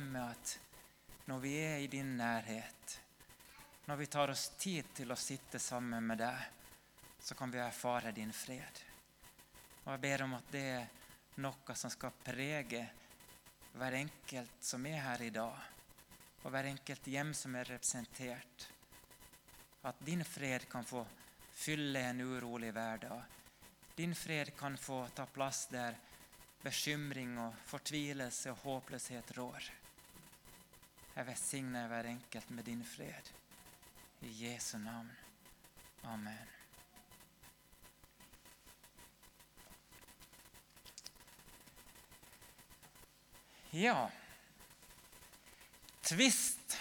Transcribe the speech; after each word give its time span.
med 0.00 0.22
at 0.22 0.58
når 1.26 1.40
vi 1.40 1.54
er 1.60 1.78
i 1.80 1.86
din 1.88 2.16
nærhet, 2.16 2.98
når 3.86 3.96
vi 3.96 4.06
tar 4.06 4.32
oss 4.32 4.48
tid 4.58 4.90
til 4.96 5.12
å 5.12 5.16
sitte 5.18 5.58
sammen 5.60 6.04
med 6.06 6.18
deg, 6.20 6.38
så 7.20 7.36
kan 7.36 7.52
vi 7.52 7.60
erfare 7.60 8.12
din 8.12 8.32
fred. 8.32 8.80
Og 9.84 9.92
Jeg 9.92 10.00
ber 10.00 10.24
om 10.24 10.34
at 10.36 10.52
det 10.52 10.64
er 10.74 10.86
noe 11.44 11.76
som 11.76 11.92
skal 11.92 12.16
prege 12.24 12.82
hver 13.74 13.98
enkelt 13.98 14.64
som 14.64 14.86
er 14.86 15.00
her 15.04 15.22
i 15.26 15.32
dag, 15.34 15.60
og 16.44 16.50
hver 16.52 16.70
enkelt 16.70 17.06
hjem 17.08 17.34
som 17.36 17.56
er 17.56 17.68
representert. 17.74 18.68
At 19.84 20.00
din 20.00 20.24
fred 20.24 20.68
kan 20.70 20.84
få 20.84 21.04
fylle 21.54 22.06
en 22.08 22.20
urolig 22.20 22.72
hverdag. 22.72 23.22
Din 23.96 24.14
fred 24.14 24.56
kan 24.56 24.76
få 24.80 25.04
ta 25.14 25.26
plass 25.26 25.66
der 25.72 25.96
bekymring 26.64 27.36
og 27.38 27.56
fortvilelse 27.68 28.52
og 28.54 28.62
håpløshet 28.64 29.36
rår. 29.36 29.83
Jeg 31.14 31.26
velsigner 31.28 31.86
hver 31.86 32.08
enkelt 32.10 32.50
med 32.50 32.66
din 32.66 32.82
fred. 32.84 33.28
I 34.20 34.30
Jesu 34.44 34.78
navn. 34.78 35.10
Amen. 36.02 36.50
Ja 43.70 44.10
Tvist. 46.04 46.76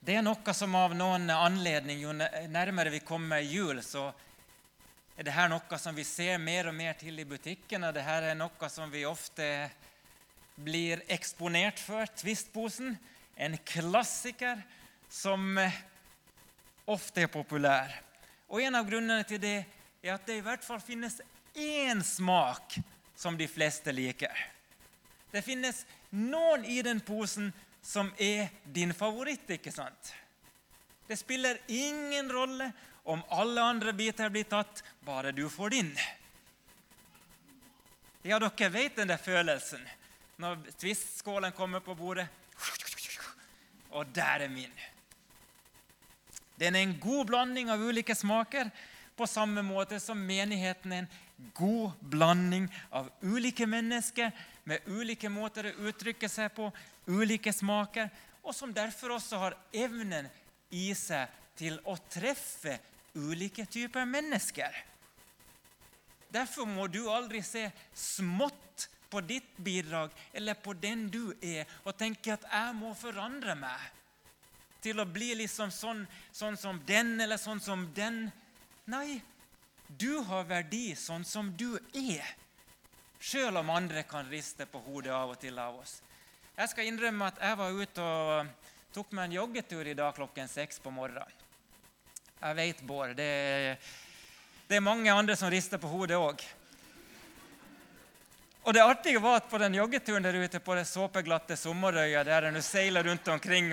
Det 0.00 0.14
er 0.14 0.22
noe 0.22 0.54
som 0.54 0.74
av 0.78 0.94
noen 0.94 1.32
anledning, 1.34 1.98
jo 1.98 2.12
nærmere 2.14 2.92
vi 2.94 3.00
kommer 3.02 3.42
jul, 3.42 3.80
så 3.82 4.06
er 5.16 5.26
dette 5.26 5.48
noe 5.50 5.80
som 5.82 5.96
vi 5.96 6.04
ser 6.06 6.38
mer 6.38 6.70
og 6.70 6.76
mer 6.78 6.94
til 7.00 7.18
i 7.18 7.26
butikkene. 7.26 7.90
her 7.90 8.30
er 8.30 8.38
noe 8.38 8.70
som 8.70 8.90
vi 8.92 9.02
ofte 9.04 9.48
blir 10.56 11.02
eksponert 11.12 11.80
for. 11.80 12.06
Twist-posen, 12.16 12.96
en 13.36 13.56
klassiker 13.68 14.62
som 15.08 15.58
ofte 16.86 17.26
er 17.26 17.32
populær. 17.32 17.92
Og 18.48 18.62
En 18.62 18.78
av 18.78 18.86
grunnene 18.88 19.24
til 19.26 19.40
det 19.42 19.56
er 20.02 20.14
at 20.14 20.26
det 20.26 20.38
i 20.38 20.44
hvert 20.44 20.64
fall 20.64 20.80
finnes 20.80 21.20
én 21.56 22.02
smak 22.04 22.78
som 23.16 23.36
de 23.36 23.48
fleste 23.48 23.92
liker. 23.92 24.32
Det 25.32 25.42
finnes 25.44 25.84
noen 26.10 26.64
i 26.64 26.80
den 26.82 27.00
posen 27.00 27.52
som 27.82 28.10
er 28.18 28.48
din 28.64 28.94
favoritt, 28.94 29.50
ikke 29.50 29.72
sant? 29.72 30.12
Det 31.06 31.18
spiller 31.18 31.58
ingen 31.70 32.30
rolle 32.32 32.70
om 33.06 33.22
alle 33.30 33.62
andre 33.62 33.92
biter 33.94 34.30
blir 34.30 34.46
tatt, 34.50 34.82
bare 35.06 35.32
du 35.32 35.44
får 35.50 35.70
din. 35.70 35.92
Ja, 38.26 38.40
dere 38.42 38.70
vet 38.74 38.96
den 38.98 39.12
der 39.12 39.22
følelsen 39.22 39.84
når 40.40 40.60
Twist-skålen 40.80 41.54
kommer 41.56 41.80
på 41.84 41.94
bordet. 41.96 42.26
Og 43.96 44.08
der 44.14 44.44
er 44.44 44.52
min. 44.52 44.72
Den 46.60 46.76
er 46.76 46.84
en 46.84 46.98
god 47.00 47.26
blanding 47.28 47.70
av 47.72 47.80
ulike 47.80 48.14
smaker, 48.16 48.70
på 49.16 49.26
samme 49.28 49.62
måte 49.64 49.96
som 50.00 50.18
menigheten 50.20 50.92
er 50.92 51.04
en 51.04 51.50
god 51.56 51.96
blanding 52.00 52.66
av 52.92 53.08
ulike 53.24 53.64
mennesker 53.68 54.32
med 54.68 54.88
ulike 54.92 55.30
måter 55.32 55.70
å 55.70 55.88
uttrykke 55.88 56.28
seg 56.28 56.52
på, 56.56 56.68
ulike 57.08 57.52
smaker, 57.52 58.10
og 58.44 58.54
som 58.54 58.74
derfor 58.74 59.16
også 59.16 59.40
har 59.40 59.56
evnen 59.72 60.28
i 60.74 60.90
seg 60.96 61.32
til 61.56 61.78
å 61.88 61.96
treffe 62.12 62.76
ulike 63.16 63.64
typer 63.72 64.04
mennesker. 64.08 64.74
Derfor 66.32 66.68
må 66.68 66.86
du 66.92 67.06
aldri 67.08 67.40
se 67.44 67.68
smått 67.96 68.65
på 69.10 69.20
ditt 69.20 69.56
bidrag 69.56 70.10
eller 70.32 70.54
på 70.54 70.72
den 70.72 71.06
du 71.10 71.34
er, 71.40 71.66
og 71.84 71.96
tenke 71.96 72.32
at 72.32 72.44
'jeg 72.44 72.74
må 72.74 72.94
forandre 72.94 73.54
meg' 73.54 73.92
til 74.86 75.00
å 75.00 75.04
bli 75.04 75.34
liksom 75.34 75.70
sånn, 75.70 76.06
sånn 76.32 76.56
som 76.56 76.80
den 76.86 77.20
eller 77.20 77.36
sånn 77.36 77.60
som 77.60 77.86
den. 77.94 78.32
Nei, 78.86 79.20
du 79.88 80.20
har 80.28 80.44
verdi 80.44 80.94
sånn 80.98 81.24
som 81.24 81.50
du 81.56 81.78
er, 81.94 82.26
sjøl 83.18 83.56
om 83.56 83.70
andre 83.70 84.02
kan 84.02 84.28
riste 84.30 84.66
på 84.66 84.78
hodet 84.78 85.12
av 85.12 85.30
og 85.34 85.40
til 85.42 85.58
av 85.58 85.80
oss. 85.80 86.00
Jeg 86.56 86.68
skal 86.72 86.88
innrømme 86.88 87.26
at 87.26 87.40
jeg 87.42 87.58
var 87.58 87.80
ute 87.82 88.02
og 88.02 88.70
tok 88.94 89.10
meg 89.12 89.26
en 89.26 89.36
joggetur 89.40 89.86
i 89.86 89.96
dag 89.98 90.14
klokken 90.14 90.48
seks 90.48 90.78
på 90.80 90.92
morgenen. 90.94 91.42
Jeg 92.36 92.56
vet, 92.56 92.80
Bård, 92.86 93.16
det, 93.16 93.78
det 94.68 94.76
er 94.78 94.84
mange 94.84 95.12
andre 95.12 95.34
som 95.36 95.50
rister 95.50 95.80
på 95.80 95.90
hodet 95.90 96.18
òg. 96.20 96.44
Og 98.66 98.74
det 98.74 98.82
artige 98.82 99.20
var 99.22 99.36
at 99.38 99.46
på 99.46 99.58
den 99.62 99.76
joggeturen 99.78 100.24
der 100.26 100.34
ute 100.42 100.58
på 100.58 100.74
det 100.74 100.88
såpeglatte 100.90 101.54
Sommerøya, 101.54 102.24
der 102.26 102.48
du 102.50 102.58
seiler 102.62 103.04
rundt 103.06 103.28
omkring, 103.30 103.70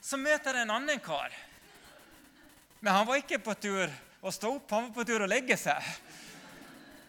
så 0.00 0.16
møter 0.16 0.54
jeg 0.54 0.62
en 0.62 0.76
annen 0.76 1.00
kar. 1.02 1.32
Men 2.78 2.92
han 2.94 3.06
var 3.08 3.18
ikke 3.18 3.40
på 3.42 3.56
tur 3.58 3.90
å 4.22 4.30
stå 4.30 4.52
opp, 4.60 4.70
han 4.70 4.84
var 4.86 4.92
på 4.94 5.06
tur 5.08 5.24
å 5.24 5.30
legge 5.30 5.56
seg. 5.58 5.88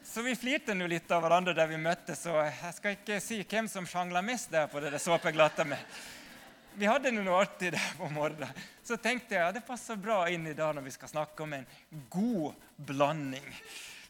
Så 0.01 0.23
vi 0.25 0.34
flirte 0.34 0.73
nå 0.73 0.88
litt 0.89 1.12
av 1.13 1.22
hverandre 1.22 1.53
der 1.53 1.69
vi 1.69 1.78
møttes. 1.78 2.25
Og 2.31 2.39
jeg 2.41 2.73
skal 2.79 2.97
ikke 2.97 3.19
si 3.22 3.44
hvem 3.44 3.69
som 3.69 3.85
sjangla 3.85 4.25
mest 4.25 4.50
der 4.50 4.66
på 4.72 4.81
det 4.81 4.97
såpeglatte. 4.97 5.68
Men 5.69 5.85
vi 6.81 6.89
hadde 6.89 7.13
noe 7.13 7.44
artig 7.44 7.75
der 7.75 7.94
på 8.00 8.09
morgenen. 8.16 8.66
Så 8.81 8.97
tenkte 8.97 9.38
jeg 9.38 9.44
ja, 9.44 9.53
det 9.53 9.68
passer 9.69 10.01
bra 10.01 10.23
inn 10.34 10.50
i 10.50 10.57
dag 10.57 10.73
når 10.73 10.89
vi 10.89 10.97
skal 10.97 11.13
snakke 11.13 11.45
om 11.45 11.53
en 11.59 11.69
god 12.09 12.57
blanding. 12.89 13.53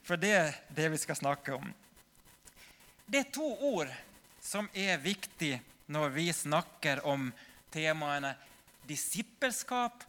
For 0.07 0.15
det 0.15 0.33
er 0.37 0.59
det 0.71 0.87
vi 0.95 1.03
skal 1.03 1.19
snakke 1.19 1.59
om. 1.59 1.67
Det 3.09 3.23
er 3.23 3.31
to 3.33 3.47
ord 3.73 3.89
som 4.41 4.69
er 4.73 5.01
viktige 5.01 5.61
når 5.89 6.13
vi 6.13 6.27
snakker 6.33 7.01
om 7.09 7.31
temaene 7.73 8.35
disippelskap 8.89 10.05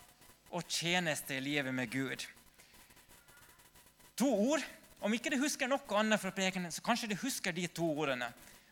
og 0.51 0.69
tjeneste 0.69 1.39
i 1.39 1.45
livet 1.45 1.75
med 1.75 1.89
Gud 1.93 2.29
to 4.21 4.29
ord. 4.53 4.65
Om 5.01 5.15
ikke 5.17 5.33
du 5.33 5.39
husker 5.41 5.71
noe 5.71 5.97
annet 5.97 6.21
fra 6.21 6.33
prekenen, 6.35 6.73
så 6.73 6.85
kanskje 6.85 7.09
du 7.13 7.17
husker 7.23 7.57
de 7.57 7.65
to 7.73 7.87
ordene. 7.89 8.29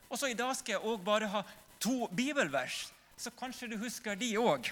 Og 0.08 0.20
så 0.20 0.28
I 0.28 0.36
dag 0.36 0.52
skal 0.56 0.76
jeg 0.76 0.84
også 0.84 1.04
bare 1.04 1.30
ha 1.32 1.42
to 1.80 2.08
bibelvers, 2.12 2.88
så 3.16 3.32
kanskje 3.34 3.70
du 3.72 3.78
husker 3.80 4.18
de 4.18 4.34
òg. 4.40 4.68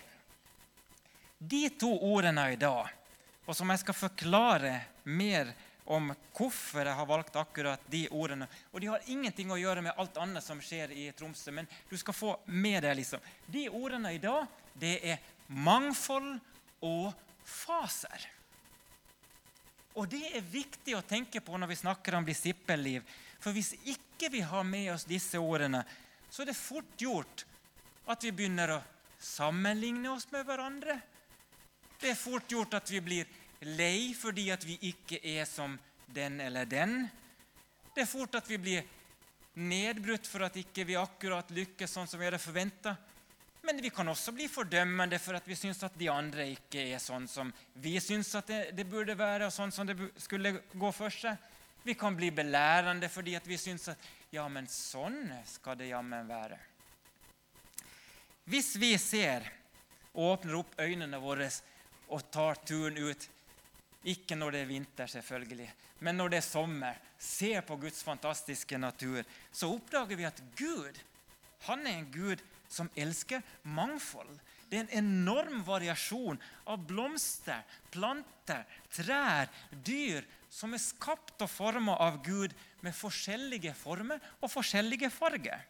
De 1.38 1.62
to 1.80 1.90
ordene 2.10 2.50
i 2.52 2.60
dag, 2.60 2.92
og 3.46 3.56
som 3.56 3.70
jeg 3.72 3.82
skal 3.84 3.96
forklare 3.96 4.74
mer 5.04 5.48
om 5.48 5.65
hvorfor 5.86 6.82
jeg 6.82 6.98
har 6.98 7.06
valgt 7.06 7.36
akkurat 7.38 7.82
de 7.90 8.06
ordene. 8.10 8.48
Og 8.72 8.82
de 8.82 8.90
har 8.90 9.10
ingenting 9.12 9.52
å 9.54 9.58
gjøre 9.60 9.84
med 9.86 9.96
alt 9.96 10.18
annet 10.22 10.44
som 10.44 10.60
skjer 10.62 10.92
i 10.92 11.08
Tromsø, 11.16 11.54
men 11.54 11.68
du 11.90 11.96
skal 11.98 12.16
få 12.16 12.32
med 12.46 12.82
deg 12.82 12.96
liksom. 12.98 13.22
De 13.46 13.68
ordene 13.70 14.14
i 14.16 14.22
dag, 14.22 14.46
det 14.74 14.96
er 15.02 15.22
mangfold 15.46 16.34
og 16.86 17.12
faser. 17.46 18.26
Og 19.96 20.08
Det 20.12 20.26
er 20.36 20.44
viktig 20.44 20.92
å 20.96 21.06
tenke 21.06 21.40
på 21.40 21.56
når 21.56 21.70
vi 21.72 21.78
snakker 21.80 22.18
om 22.18 22.26
disippelliv. 22.26 23.06
For 23.40 23.56
hvis 23.56 23.72
ikke 23.88 24.28
vi 24.32 24.42
har 24.44 24.66
med 24.66 24.90
oss 24.92 25.06
disse 25.08 25.40
ordene, 25.40 25.84
så 26.28 26.42
er 26.42 26.50
det 26.50 26.58
fort 26.58 27.00
gjort 27.00 27.46
at 28.10 28.24
vi 28.26 28.34
begynner 28.34 28.74
å 28.76 28.82
sammenligne 29.22 30.10
oss 30.12 30.28
med 30.32 30.44
hverandre. 30.44 30.98
Det 31.96 32.12
er 32.12 32.18
fort 32.18 32.50
gjort 32.52 32.76
at 32.76 32.90
vi 32.92 33.00
blir 33.00 33.30
lei 33.60 34.14
fordi 34.16 34.50
at 34.52 34.64
vi 34.66 34.76
ikke 34.90 35.20
er 35.22 35.44
som 35.48 35.78
den 36.06 36.40
eller 36.40 36.68
den. 36.68 37.08
Det 37.94 38.04
er 38.04 38.10
fort 38.10 38.34
at 38.36 38.48
vi 38.50 38.58
blir 38.60 38.84
nedbrutt 39.56 40.26
for 40.28 40.44
at 40.44 40.56
ikke 40.60 40.84
vi 40.84 40.98
akkurat 41.00 41.50
lykkes 41.56 41.96
sånn 41.96 42.08
som 42.08 42.20
vi 42.20 42.28
hadde 42.28 42.40
forventa. 42.42 42.96
Men 43.66 43.80
vi 43.82 43.90
kan 43.90 44.08
også 44.08 44.34
bli 44.36 44.46
fordømmende 44.52 45.18
for 45.18 45.34
at 45.38 45.48
vi 45.48 45.56
syns 45.58 45.80
at 45.82 45.96
de 45.98 46.10
andre 46.12 46.44
ikke 46.52 46.84
er 46.92 47.00
sånn 47.02 47.24
som 47.26 47.48
vi 47.82 47.96
syns 47.98 48.30
at 48.38 48.46
det, 48.52 48.60
det, 48.76 48.84
burde 48.86 49.16
være, 49.18 49.48
og 49.48 49.54
sånn 49.54 49.72
som 49.74 49.88
det 49.88 49.96
skulle 50.22 50.52
gå 50.70 50.90
for 50.94 51.10
seg. 51.10 51.34
Vi 51.82 51.96
kan 51.98 52.14
bli 52.18 52.30
belærende 52.34 53.08
fordi 53.10 53.34
at 53.38 53.48
vi 53.48 53.58
syns 53.58 53.88
at 53.90 54.06
ja, 54.30 54.44
men 54.50 54.68
sånn 54.70 55.32
skal 55.48 55.78
det 55.80 55.90
jammen 55.90 56.28
være. 56.28 56.58
Hvis 58.46 58.76
vi 58.78 58.92
ser 59.02 59.48
og 60.12 60.36
åpner 60.36 60.60
opp 60.60 60.78
øynene 60.78 61.18
våre 61.20 61.48
og 62.14 62.22
tar 62.30 62.60
turen 62.66 62.98
ut 63.02 63.26
ikke 64.06 64.38
når 64.38 64.54
det 64.54 64.60
er 64.62 64.70
vinter, 64.70 65.10
selvfølgelig, 65.10 65.68
men 66.06 66.18
når 66.18 66.30
det 66.32 66.38
er 66.38 66.46
sommer, 66.46 66.98
ser 67.18 67.64
på 67.66 67.78
Guds 67.80 68.02
fantastiske 68.06 68.78
natur, 68.78 69.22
så 69.52 69.70
oppdager 69.72 70.18
vi 70.18 70.28
at 70.28 70.42
Gud 70.58 71.00
han 71.66 71.86
er 71.86 71.98
en 71.98 72.10
Gud 72.12 72.42
som 72.68 72.90
elsker 72.98 73.42
mangfold. 73.62 74.30
Det 74.68 74.78
er 74.78 74.86
en 74.86 75.04
enorm 75.04 75.62
variasjon 75.66 76.38
av 76.66 76.82
blomster, 76.88 77.62
planter, 77.94 78.64
trær, 78.92 79.50
dyr 79.70 80.26
som 80.50 80.74
er 80.74 80.82
skapt 80.82 81.42
og 81.44 81.50
forma 81.50 81.96
av 82.02 82.20
Gud 82.26 82.54
med 82.82 82.94
forskjellige 82.96 83.74
former 83.78 84.22
og 84.40 84.50
forskjellige 84.50 85.10
farger. 85.14 85.62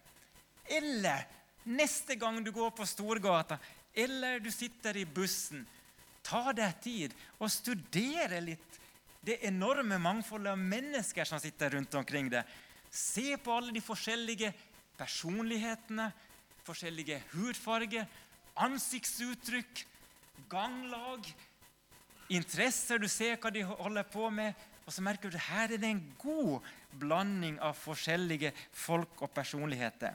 Eller 0.67 1.27
neste 1.69 2.17
gang 2.19 2.41
du 2.45 2.53
går 2.55 2.73
på 2.77 2.87
Storgata, 2.89 3.59
eller 3.97 4.41
du 4.41 4.51
sitter 4.53 4.97
i 4.97 5.07
bussen, 5.09 5.65
ta 6.27 6.51
deg 6.57 6.81
tid 6.83 7.15
og 7.39 7.51
studere 7.53 8.43
litt 8.43 8.81
det 9.27 9.41
enorme 9.49 9.99
mangfoldet 9.99 10.53
av 10.53 10.61
mennesker 10.61 11.27
som 11.27 11.41
sitter 11.43 11.75
rundt 11.75 11.95
omkring 11.99 12.29
deg. 12.31 12.47
Se 12.91 13.35
på 13.43 13.57
alle 13.57 13.75
de 13.75 13.83
forskjellige 13.83 14.53
personlighetene, 14.97 16.07
forskjellige 16.67 17.19
hudfarger, 17.33 18.07
ansiktsuttrykk, 18.63 19.83
ganglag, 20.51 21.27
interesser. 22.33 23.03
Du 23.03 23.09
ser 23.11 23.39
hva 23.43 23.51
de 23.53 23.65
holder 23.67 24.07
på 24.11 24.31
med, 24.31 24.55
og 24.87 24.95
så 24.95 25.03
merker 25.03 25.31
du 25.31 25.39
at 25.39 25.49
her 25.49 25.75
er 25.75 25.83
det 25.83 25.91
en 25.91 26.05
god 26.23 26.71
blanding 26.97 27.59
av 27.59 27.75
forskjellige 27.79 28.53
folk 28.73 29.27
og 29.27 29.35
personligheter. 29.35 30.15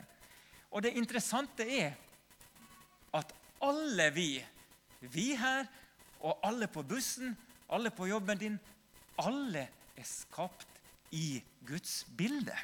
Og 0.72 0.82
det 0.84 0.96
interessante 0.96 1.68
er 1.68 1.92
at 3.12 3.36
alle 3.62 4.08
vi, 4.16 4.30
vi 5.12 5.34
her 5.36 5.68
og 6.22 6.38
alle 6.46 6.68
på 6.70 6.84
bussen, 6.86 7.34
alle 7.72 7.90
på 7.94 8.06
jobben 8.10 8.38
din, 8.38 8.58
alle 9.22 9.66
er 9.96 10.06
skapt 10.06 10.68
i 11.12 11.42
Guds 11.66 12.02
bilde. 12.16 12.56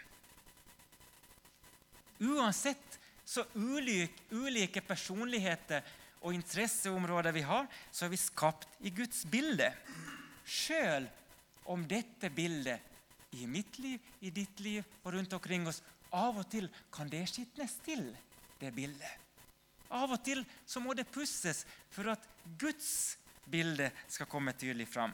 Uansett 2.19 2.99
så 3.29 3.45
ulike, 3.55 4.25
ulike 4.33 4.83
personligheter 4.83 5.85
og 6.23 6.35
interesseområder 6.35 7.35
vi 7.37 7.45
har, 7.47 7.69
så 7.93 8.07
er 8.07 8.15
vi 8.15 8.21
skapt 8.21 8.81
i 8.81 8.91
Guds 8.95 9.25
bilde. 9.31 9.69
Sjøl 10.49 11.07
om 11.69 11.85
dette 11.87 12.31
bildet 12.33 13.37
i 13.37 13.47
mitt 13.47 13.79
liv, 13.79 14.01
i 14.25 14.33
ditt 14.33 14.61
liv 14.65 14.83
og 15.05 15.13
rundt 15.15 15.35
omkring 15.37 15.69
oss 15.69 15.83
av 16.17 16.41
og 16.41 16.49
til 16.49 16.71
kan 16.95 17.11
det 17.13 17.27
skitnes 17.29 17.77
til, 17.85 18.07
det 18.59 18.73
bildet. 18.75 19.27
Av 19.93 20.11
og 20.11 20.21
til 20.25 20.41
så 20.69 20.81
må 20.81 20.95
det 20.97 21.09
pusses 21.13 21.65
for 21.93 22.09
at 22.13 22.25
Guds 22.61 23.18
bilde 23.51 23.91
skal 24.09 24.29
komme 24.31 24.53
tydelig 24.53 24.89
fram. 24.89 25.13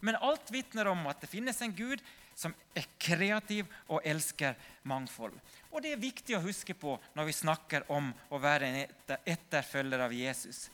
Men 0.00 0.16
alt 0.20 0.50
vitner 0.52 0.90
om 0.90 1.06
at 1.08 1.20
det 1.22 1.30
finnes 1.32 1.60
en 1.62 1.74
Gud 1.74 2.02
som 2.34 2.54
er 2.74 2.86
kreativ 2.98 3.70
og 3.86 4.02
elsker 4.04 4.56
mangfold. 4.82 5.34
Og 5.70 5.82
Det 5.82 5.92
er 5.92 6.02
viktig 6.02 6.36
å 6.36 6.42
huske 6.44 6.74
på 6.74 6.96
når 7.14 7.30
vi 7.30 7.36
snakker 7.36 7.86
om 7.92 8.10
å 8.30 8.40
være 8.42 8.68
en 8.68 9.16
etterfølger 9.24 10.04
av 10.04 10.12
Jesus. 10.12 10.68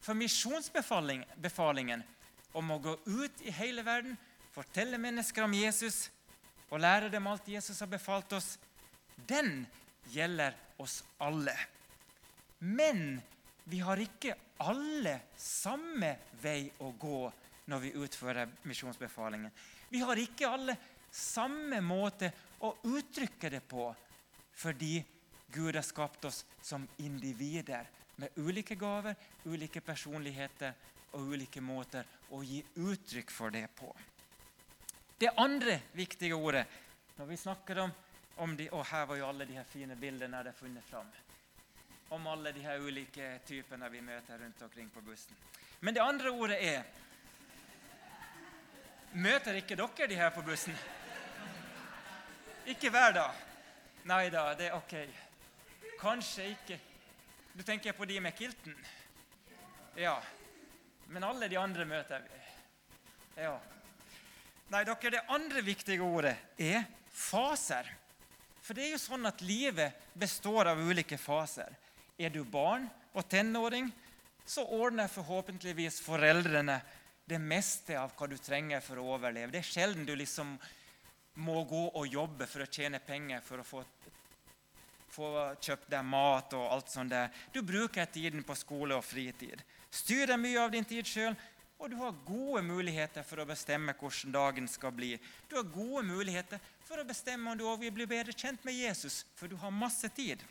For 0.00 0.16
misjonsbefalingen 0.16 2.02
om 2.52 2.70
å 2.70 2.80
gå 2.82 2.96
ut 3.06 3.42
i 3.44 3.52
hele 3.54 3.84
verden, 3.86 4.16
fortelle 4.54 4.98
mennesker 4.98 5.44
om 5.44 5.54
Jesus 5.54 6.08
og 6.70 6.80
lære 6.82 7.10
dem 7.12 7.26
alt 7.26 7.48
Jesus 7.48 7.80
har 7.82 7.90
befalt 7.90 8.32
oss, 8.32 8.56
den 9.26 9.66
gjelder 10.10 10.56
oss 10.80 11.02
alle. 11.18 11.54
Men 12.58 13.20
vi 13.64 13.82
har 13.84 14.00
ikke 14.00 14.34
alle 14.60 15.20
samme 15.36 16.16
vei 16.42 16.70
å 16.84 16.92
gå 16.98 17.20
når 17.70 17.84
vi 17.84 17.92
utfører 18.02 18.50
misjonsbefalingen. 18.68 19.52
Vi 19.88 20.02
har 20.04 20.20
ikke 20.20 20.50
alle 20.50 20.76
samme 21.10 21.80
måte 21.82 22.30
å 22.66 22.74
uttrykke 22.90 23.50
det 23.50 23.62
på 23.68 23.88
fordi 24.60 25.00
Gud 25.50 25.74
har 25.74 25.86
skapt 25.86 26.24
oss 26.28 26.44
som 26.62 26.84
individer 27.02 27.88
med 28.20 28.36
ulike 28.36 28.76
gaver, 28.78 29.16
ulike 29.44 29.80
personligheter 29.80 30.74
og 31.16 31.32
ulike 31.32 31.62
måter 31.64 32.06
å 32.36 32.42
gi 32.44 32.60
uttrykk 32.76 33.32
for 33.32 33.50
det 33.50 33.64
på. 33.74 33.88
Det 35.18 35.32
andre 35.40 35.80
viktige 35.96 36.36
ordet 36.36 36.66
når 37.16 37.32
vi 37.32 37.40
snakker 37.40 37.82
om, 37.82 37.90
om 38.36 38.54
de, 38.56 38.68
og 38.72 38.84
Her 38.86 39.08
var 39.08 39.18
jo 39.18 39.26
alle 39.26 39.44
de 39.48 39.56
her 39.58 39.66
fine 39.68 39.96
bildene 40.00 40.44
de 40.44 40.52
funnet 40.56 40.84
fram. 40.88 41.08
Om 42.10 42.26
alle 42.26 42.52
de 42.52 42.62
her 42.64 42.82
ulike 42.82 43.26
typene 43.46 43.88
vi 43.90 44.00
møter 44.02 44.38
rundt 44.42 44.62
omkring 44.66 44.88
på 44.90 45.00
bussen. 45.06 45.36
Men 45.80 45.94
det 45.94 46.02
andre 46.02 46.30
ordet 46.30 46.58
er 46.58 46.82
Møter 49.10 49.56
ikke 49.58 49.74
dere 49.74 50.06
de 50.06 50.14
her 50.14 50.30
på 50.30 50.42
bussen? 50.46 50.76
Ikke 52.70 52.90
hver 52.94 53.14
dag. 53.16 53.38
Nei 54.06 54.28
da, 54.30 54.44
det 54.54 54.68
er 54.68 54.76
ok. 54.76 54.94
Kanskje 55.98 56.46
ikke. 56.52 56.78
Du 57.54 57.64
tenker 57.66 57.92
på 57.92 58.06
de 58.06 58.20
med 58.22 58.36
kilten? 58.38 58.76
Ja. 59.98 60.14
Men 61.10 61.26
alle 61.26 61.48
de 61.50 61.58
andre 61.58 61.84
møter 61.84 62.22
vi. 62.22 62.40
Ja. 63.42 63.56
Nei, 64.70 64.84
dere, 64.86 65.10
det 65.10 65.24
andre 65.28 65.62
viktige 65.66 66.06
ordet 66.06 66.36
er 66.58 66.86
faser. 67.10 67.90
For 68.62 68.78
det 68.78 68.86
er 68.86 68.94
jo 68.94 69.02
sånn 69.02 69.26
at 69.26 69.42
livet 69.42 70.14
består 70.14 70.70
av 70.70 70.78
ulike 70.78 71.18
faser. 71.18 71.74
Er 72.20 72.28
du 72.28 72.42
barn 72.44 72.84
og 73.16 73.24
tenåring, 73.32 73.88
så 74.44 74.66
ordner 74.76 75.08
forhåpentligvis 75.08 76.00
foreldrene 76.04 76.80
det 77.24 77.38
meste 77.40 77.96
av 77.96 78.12
hva 78.18 78.26
du 78.28 78.36
trenger 78.36 78.82
for 78.84 79.00
å 79.00 79.14
overleve. 79.14 79.54
Det 79.54 79.62
er 79.62 79.70
sjelden 79.70 80.04
du 80.04 80.12
liksom 80.18 80.56
må 81.40 81.62
gå 81.64 81.86
og 81.96 82.10
jobbe 82.10 82.48
for 82.50 82.64
å 82.64 82.68
tjene 82.68 83.00
penger 83.00 83.40
for 83.46 83.62
å 83.62 83.66
få, 83.66 83.84
få 85.14 85.30
kjøpt 85.62 85.88
deg 85.94 86.04
mat 86.04 86.52
og 86.58 86.66
alt 86.74 86.92
sånt 86.92 87.14
der. 87.14 87.30
Du 87.54 87.62
bruker 87.64 88.10
tiden 88.12 88.44
på 88.44 88.58
skole 88.58 88.98
og 88.98 89.06
fritid. 89.06 89.62
Styrer 89.90 90.36
mye 90.36 90.60
av 90.60 90.74
din 90.74 90.84
tid 90.84 91.08
sjøl, 91.08 91.38
og 91.80 91.88
du 91.88 91.96
har 92.02 92.24
gode 92.26 92.60
muligheter 92.66 93.24
for 93.24 93.40
å 93.40 93.48
bestemme 93.48 93.96
hvordan 93.96 94.34
dagen 94.34 94.68
skal 94.68 94.92
bli. 94.92 95.14
Du 95.48 95.56
har 95.56 95.72
gode 95.72 96.04
muligheter 96.04 96.60
for 96.84 97.00
å 97.00 97.08
bestemme 97.08 97.48
om 97.48 97.56
du 97.56 97.64
vil 97.80 97.94
bli 97.94 98.10
bedre 98.10 98.36
kjent 98.36 98.60
med 98.66 98.76
Jesus, 98.76 99.22
for 99.38 99.48
du 99.48 99.56
har 99.56 99.72
masse 99.72 100.10
tid. 100.12 100.42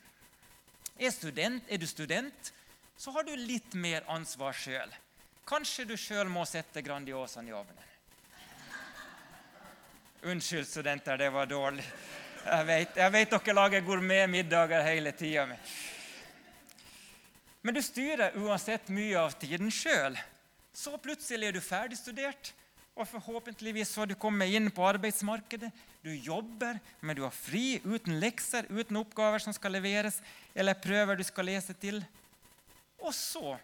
Er, 0.99 1.11
student, 1.15 1.63
er 1.71 1.79
du 1.79 1.87
student, 1.87 2.53
så 2.99 3.11
har 3.15 3.23
du 3.23 3.31
litt 3.39 3.73
mer 3.79 4.03
ansvar 4.11 4.51
sjøl. 4.51 4.91
Kanskje 5.47 5.85
du 5.87 5.95
sjøl 5.97 6.27
må 6.27 6.43
sette 6.45 6.83
Grandiosaen 6.83 7.47
i 7.47 7.53
ovnen. 7.55 7.85
Unnskyld, 10.27 10.67
studenter, 10.67 11.15
det 11.17 11.29
var 11.31 11.47
dårlig. 11.47 11.85
Jeg 12.43 12.65
vet, 12.67 12.97
jeg 12.99 13.13
vet 13.15 13.31
dere 13.31 13.55
lager 13.55 13.85
gourmetmiddager 13.87 14.83
hele 14.83 15.13
tida. 15.15 15.45
Men 17.63 17.75
du 17.75 17.81
styrer 17.83 18.35
uansett 18.35 18.91
mye 18.91 19.15
av 19.19 19.37
tiden 19.39 19.71
sjøl. 19.71 20.19
Så 20.75 20.99
plutselig 20.99 21.47
er 21.47 21.55
du 21.55 21.63
ferdigstudert, 21.63 22.51
og 22.99 23.07
forhåpentligvis 23.07 23.95
har 23.95 24.11
du 24.11 24.17
kommet 24.19 24.51
inn 24.51 24.67
på 24.75 24.83
arbeidsmarkedet. 24.83 25.71
Du 26.03 26.13
jobber, 26.15 26.79
men 27.01 27.15
du 27.15 27.25
har 27.25 27.35
fri, 27.35 27.81
uten 27.83 28.19
lekser, 28.21 28.69
uten 28.71 29.01
oppgaver 29.01 29.43
som 29.43 29.55
skal 29.55 29.75
leveres, 29.75 30.21
eller 30.55 30.79
prøver 30.79 31.19
du 31.19 31.25
skal 31.27 31.49
lese 31.51 31.75
til. 31.75 31.99
Og 33.03 33.11
så, 33.15 33.57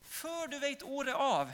før 0.00 0.48
du 0.48 0.56
vet 0.62 0.84
ordet 0.86 1.16
av, 1.16 1.52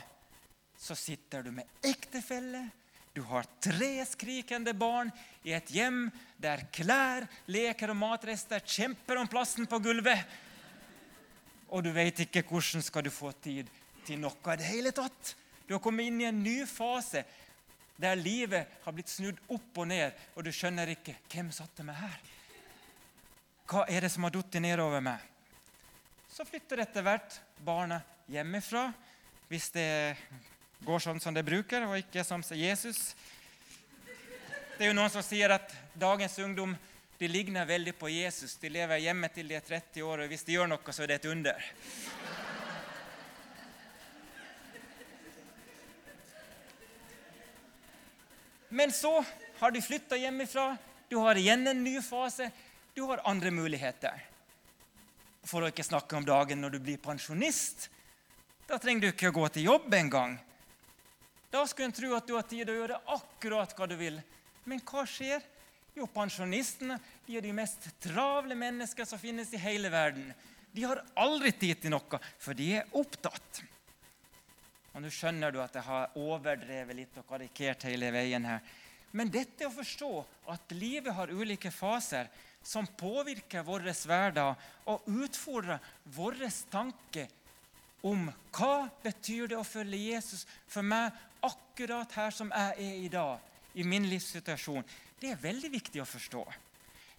så 0.79 0.95
sitter 0.95 1.43
du 1.43 1.51
med 1.51 1.67
ektefelle, 1.83 2.69
du 3.13 3.25
har 3.27 3.47
tre 3.59 4.05
skrikende 4.07 4.71
barn 4.77 5.09
i 5.43 5.51
et 5.57 5.71
hjem 5.73 6.05
der 6.39 6.61
klær, 6.71 7.25
leker 7.51 7.91
og 7.91 7.97
matrester 7.99 8.63
kjemper 8.63 9.19
om 9.19 9.27
plassen 9.27 9.67
på 9.67 9.81
gulvet. 9.83 10.21
Og 11.73 11.83
du 11.83 11.89
vet 11.91 12.21
ikke 12.23 12.45
hvordan 12.47 12.85
skal 12.85 13.03
du 13.03 13.11
få 13.11 13.33
tid 13.43 13.67
til 14.07 14.21
noe 14.21 14.53
i 14.53 14.61
det 14.61 14.69
hele 14.69 14.93
tatt. 14.95 15.33
Du 15.67 15.75
har 15.75 15.83
kommet 15.83 16.07
inn 16.07 16.21
i 16.21 16.29
en 16.29 16.39
ny 16.45 16.61
fase 16.69 17.25
der 17.99 18.15
livet 18.15 18.79
har 18.85 18.95
blitt 18.95 19.11
snudd 19.11 19.39
opp 19.51 19.81
og 19.81 19.89
ned, 19.91 20.15
og 20.35 20.45
du 20.45 20.51
skjønner 20.55 20.93
ikke 20.93 21.17
hvem 21.31 21.49
satte 21.51 21.83
meg 21.83 21.99
her. 21.99 22.19
Hva 23.69 23.83
er 23.91 24.05
det 24.05 24.11
som 24.13 24.23
har 24.25 24.33
falt 24.33 24.55
nedover 24.63 25.03
meg? 25.03 25.25
Så 26.31 26.45
flytter 26.47 26.85
etter 26.85 27.03
hvert 27.03 27.35
barna 27.65 27.99
hjemmefra 28.31 28.87
hvis 29.49 29.67
det 29.75 29.89
går 30.85 31.03
sånn 31.03 31.19
som 31.19 31.35
det 31.35 31.43
bruker, 31.43 31.83
og 31.89 31.97
ikke 31.99 32.23
som 32.23 32.43
Jesus. 32.55 33.15
Det 34.77 34.85
er 34.85 34.93
jo 34.93 34.95
noen 34.95 35.11
som 35.11 35.25
sier 35.25 35.51
at 35.51 35.73
dagens 35.99 36.37
ungdom 36.39 36.77
de 37.19 37.27
ligner 37.27 37.67
veldig 37.67 37.97
på 37.99 38.07
Jesus. 38.13 38.55
De 38.61 38.71
lever 38.71 39.03
hjemme 39.03 39.27
til 39.33 39.49
de 39.49 39.57
er 39.57 39.65
30 39.65 40.05
år, 40.07 40.23
og 40.23 40.31
hvis 40.31 40.45
de 40.47 40.55
gjør 40.55 40.69
noe, 40.71 40.93
så 40.95 41.03
er 41.03 41.11
det 41.11 41.19
et 41.19 41.31
under. 41.33 41.65
Men 48.69 48.91
så 48.91 49.25
har 49.59 49.71
du 49.71 49.81
flytta 49.81 50.17
hjemmefra. 50.17 50.77
Du 51.09 51.17
har 51.17 51.37
igjen 51.37 51.67
en 51.67 51.83
ny 51.83 52.01
fase. 52.01 52.51
Du 52.93 53.01
har 53.09 53.21
andre 53.25 53.51
muligheter. 53.51 54.25
For 55.43 55.63
å 55.63 55.71
ikke 55.71 55.85
snakke 55.87 56.17
om 56.19 56.25
dagen 56.27 56.61
når 56.61 56.75
du 56.75 56.79
blir 56.83 57.01
pensjonist. 57.01 57.89
Da 58.69 58.77
trenger 58.77 59.07
du 59.07 59.09
ikke 59.09 59.31
å 59.31 59.37
gå 59.39 59.47
til 59.55 59.69
jobb 59.71 59.93
engang. 59.97 60.37
Da 61.49 61.63
skulle 61.65 61.89
en 61.89 61.95
tro 61.97 62.11
at 62.13 62.27
du 62.27 62.35
har 62.35 62.45
tid 62.45 62.67
til 62.67 62.75
å 62.75 62.81
gjøre 62.83 62.99
akkurat 63.15 63.73
hva 63.73 63.87
du 63.89 63.95
vil. 63.97 64.19
Men 64.69 64.83
hva 64.85 65.05
skjer? 65.09 65.41
Jo, 65.97 66.05
pensjonistene 66.13 66.99
de 67.25 67.39
er 67.39 67.43
de 67.43 67.55
mest 67.55 67.89
travle 68.03 68.55
mennesker 68.55 69.07
som 69.09 69.19
finnes 69.19 69.49
i 69.57 69.61
hele 69.61 69.89
verden. 69.89 70.29
De 70.71 70.85
har 70.85 71.01
aldri 71.17 71.51
tid 71.57 71.81
til 71.81 71.95
noe, 71.95 72.19
for 72.37 72.53
de 72.53 72.75
er 72.77 72.93
opptatt. 72.93 73.63
Og 74.93 75.03
Nå 75.03 75.11
skjønner 75.13 75.53
du 75.53 75.59
at 75.61 75.75
jeg 75.77 75.85
har 75.85 76.15
overdrevet 76.17 76.97
litt 76.97 77.17
og 77.21 77.27
karikert 77.29 77.85
hele 77.87 78.11
veien 78.13 78.45
her. 78.47 78.61
Men 79.11 79.31
dette 79.33 79.65
å 79.65 79.73
forstå 79.73 80.11
at 80.53 80.75
livet 80.77 81.15
har 81.17 81.33
ulike 81.33 81.71
faser 81.73 82.29
som 82.65 82.87
påvirker 82.99 83.65
vår 83.65 83.87
hverdag 83.89 84.69
og 84.91 85.07
utfordrer 85.09 85.81
vår 86.15 86.41
tanke 86.69 87.27
om 88.05 88.29
hva 88.55 88.89
betyr 89.03 89.51
det 89.51 89.57
å 89.59 89.67
følge 89.67 89.97
Jesus 89.97 90.45
for 90.67 90.85
meg 90.85 91.15
akkurat 91.43 92.11
her 92.15 92.35
som 92.35 92.51
jeg 92.51 92.85
er 92.85 93.03
i 93.03 93.11
dag, 93.11 93.39
i 93.75 93.83
min 93.83 94.07
livssituasjon. 94.11 94.85
Det 95.19 95.33
er 95.33 95.41
veldig 95.41 95.71
viktig 95.71 96.01
å 96.01 96.07
forstå. 96.07 96.43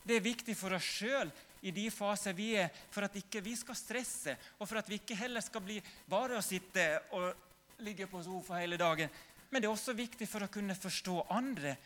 Det 0.05 0.17
er 0.17 0.25
viktig 0.25 0.57
for 0.57 0.77
oss 0.77 0.87
sjøl 0.87 1.31
i 1.61 1.73
de 1.77 1.91
faser 1.93 2.33
vi 2.37 2.55
er, 2.57 2.71
for 2.93 3.05
at 3.05 3.17
ikke 3.21 3.43
vi 3.45 3.53
skal 3.59 3.77
stresse, 3.77 4.37
og 4.59 4.69
for 4.69 4.81
at 4.81 4.89
vi 4.89 5.01
ikke 5.01 5.19
heller 5.19 5.45
skal 5.45 5.65
bli 5.65 5.77
bare 6.09 6.39
å 6.39 6.45
sitte 6.45 6.87
og 7.17 7.50
ligge 7.85 8.09
på 8.11 8.23
sofa 8.23 8.61
hele 8.61 8.79
dagen. 8.81 9.11
Men 9.51 9.63
det 9.63 9.69
er 9.69 9.75
også 9.75 9.97
viktig 9.99 10.29
for 10.31 10.47
å 10.47 10.53
kunne 10.53 10.77
forstå 10.79 11.17
andre 11.35 11.77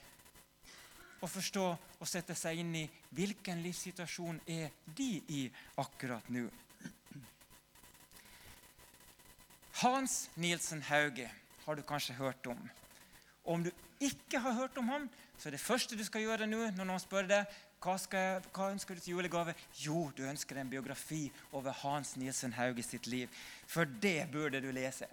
og 1.24 1.30
forstå 1.30 1.64
og 1.72 2.08
sette 2.08 2.36
seg 2.36 2.60
inn 2.60 2.74
i 2.76 2.84
hvilken 3.16 3.62
livssituasjon 3.64 4.42
er 4.50 4.74
de 4.96 5.10
i 5.32 5.46
akkurat 5.80 6.26
nå. 6.28 6.44
Hans 9.80 10.28
Nielsen 10.36 10.84
Hauge 10.90 11.30
har 11.64 11.76
du 11.76 11.82
kanskje 11.82 12.18
hørt 12.18 12.46
om. 12.46 12.60
Og 13.44 13.54
om 13.56 13.64
du 13.64 13.70
ikke 14.04 14.38
har 14.40 14.58
hørt 14.58 14.76
om 14.78 14.88
ham, 14.92 15.08
så 15.38 15.48
er 15.48 15.56
det 15.56 15.64
første 15.64 15.96
du 15.96 16.04
skal 16.04 16.22
gjøre 16.26 16.46
nå 16.46 16.68
når 16.76 16.86
noen 16.86 17.02
spør 17.02 17.26
deg 17.30 17.56
hva, 17.84 17.96
skal, 18.00 18.44
hva 18.54 18.70
ønsker 18.72 18.96
du 18.96 19.02
til 19.04 19.18
julegave? 19.18 19.52
Jo, 19.76 20.06
du 20.16 20.22
ønsker 20.24 20.56
en 20.56 20.70
biografi 20.70 21.26
over 21.52 21.74
Hans 21.82 22.14
Nielsen 22.16 22.54
Hauge 22.56 22.84
sitt 22.84 23.08
liv. 23.12 23.32
For 23.68 23.84
det 23.84 24.30
burde 24.32 24.62
du 24.64 24.70
lese. 24.72 25.08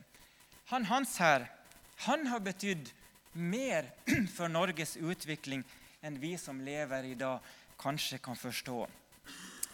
Han 0.72 0.86
Hans 0.86 1.18
her, 1.20 1.52
han 1.96 2.28
har 2.28 2.40
betydd 2.40 2.94
mer 3.34 3.90
for 4.36 4.48
Norges 4.48 4.96
utvikling 4.98 5.66
enn 6.02 6.16
vi 6.20 6.38
som 6.40 6.62
lever 6.64 7.10
i 7.10 7.18
dag, 7.20 7.44
kanskje 7.76 8.22
kan 8.24 8.40
forstå. 8.40 8.78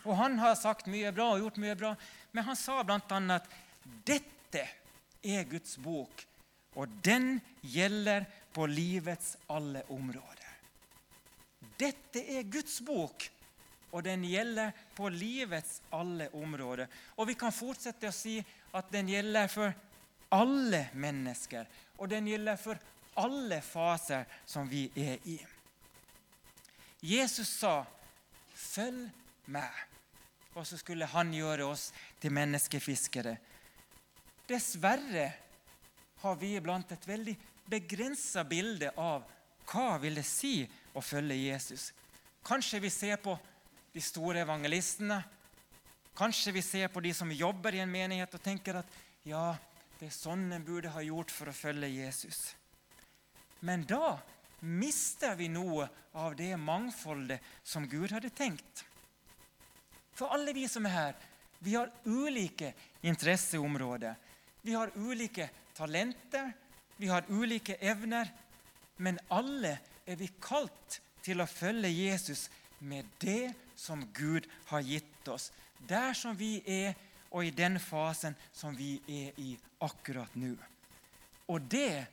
Og 0.08 0.16
Han 0.18 0.40
har 0.40 0.56
sagt 0.58 0.90
mye 0.90 1.12
bra 1.14 1.30
og 1.36 1.44
gjort 1.44 1.62
mye 1.62 1.78
bra, 1.78 1.94
men 2.32 2.50
han 2.50 2.58
sa 2.58 2.80
bl.a. 2.82 2.98
at 3.36 3.48
dette 4.10 4.66
er 5.22 5.46
Guds 5.46 5.78
bok, 5.78 6.26
og 6.74 6.90
den 7.06 7.36
gjelder 7.62 8.26
på 8.54 8.66
livets 8.66 9.36
alle 9.54 9.86
områder. 9.94 10.54
Dette 11.78 12.26
er 12.26 12.50
Guds 12.50 12.82
bok, 12.82 13.30
og 13.92 14.02
den 14.04 14.26
gjelder 14.26 14.74
på 14.98 15.14
livets 15.14 15.82
alle 15.94 16.32
områder. 16.34 16.90
Og 17.22 17.30
vi 17.30 17.38
kan 17.38 17.54
fortsette 17.54 18.10
å 18.10 18.16
si 18.16 18.40
at 18.74 18.90
den 18.94 19.14
gjelder 19.14 19.52
for 19.52 19.84
alle 20.34 20.88
mennesker, 20.94 21.68
og 21.98 22.10
den 22.10 22.28
gjelder 22.28 22.60
for 22.60 22.80
alle 23.18 23.62
faser 23.66 24.28
som 24.46 24.68
vi 24.70 24.88
er 24.96 25.18
i. 25.26 25.38
Jesus 27.02 27.48
sa, 27.48 27.86
'Følg 28.56 29.10
meg', 29.48 29.86
og 30.56 30.68
så 30.68 30.78
skulle 30.78 31.06
han 31.06 31.34
gjøre 31.34 31.66
oss 31.66 31.92
til 32.22 32.32
menneskefiskere. 32.32 33.38
Dessverre 34.50 35.34
har 36.22 36.36
vi 36.36 36.56
iblant 36.56 36.92
et 36.92 37.08
veldig 37.08 37.38
begrensa 37.70 38.44
bilde 38.44 38.90
av 38.98 39.24
hva 39.68 39.98
vil 40.02 40.16
det 40.16 40.26
si 40.26 40.68
å 40.96 41.04
følge 41.04 41.36
Jesus. 41.36 41.92
Kanskje 42.48 42.80
vi 42.80 42.90
ser 42.90 43.20
på 43.22 43.38
de 43.94 44.02
store 44.02 44.42
evangelistene. 44.46 45.20
Kanskje 46.18 46.52
vi 46.56 46.62
ser 46.62 46.88
på 46.88 47.04
de 47.04 47.14
som 47.14 47.32
jobber 47.32 47.76
i 47.76 47.84
en 47.84 47.92
menighet 47.92 48.34
og 48.34 48.42
tenker 48.42 48.80
at 48.80 48.98
ja, 49.28 49.52
det 50.00 50.10
er 50.10 50.14
sånn 50.14 50.52
en 50.54 50.66
burde 50.66 50.92
ha 50.94 51.02
gjort 51.02 51.32
for 51.34 51.50
å 51.50 51.56
følge 51.56 51.90
Jesus. 51.90 52.52
Men 53.66 53.86
da 53.90 54.18
mister 54.62 55.36
vi 55.38 55.48
noe 55.50 55.88
av 56.18 56.36
det 56.38 56.54
mangfoldet 56.62 57.42
som 57.64 57.88
Gud 57.90 58.14
hadde 58.14 58.30
tenkt. 58.30 58.86
For 60.18 60.34
alle 60.34 60.54
vi 60.54 60.68
som 60.70 60.86
er 60.90 60.96
her, 60.96 61.18
vi 61.60 61.74
har 61.74 61.92
ulike 62.06 62.74
interesseområder. 63.02 64.16
Vi 64.62 64.74
har 64.74 64.92
ulike 64.96 65.50
talenter, 65.78 66.52
vi 66.98 67.10
har 67.10 67.26
ulike 67.30 67.78
evner, 67.82 68.30
men 68.98 69.20
alle 69.30 69.78
er 70.06 70.18
vi 70.18 70.30
kalt 70.42 71.00
til 71.26 71.42
å 71.42 71.50
følge 71.50 71.90
Jesus 71.90 72.48
med 72.80 73.06
det 73.22 73.54
som 73.78 74.02
Gud 74.14 74.48
har 74.70 74.82
gitt 74.86 75.30
oss, 75.30 75.52
der 75.88 76.14
som 76.18 76.38
vi 76.38 76.58
er, 76.66 76.96
og 77.32 77.46
i 77.46 77.52
den 77.54 77.78
fasen 77.80 78.38
som 78.56 78.76
vi 78.78 78.96
er 79.08 79.38
i 79.38 79.52
akkurat 79.84 80.34
nå. 80.36 80.56
Og 81.48 81.62
det 81.62 82.08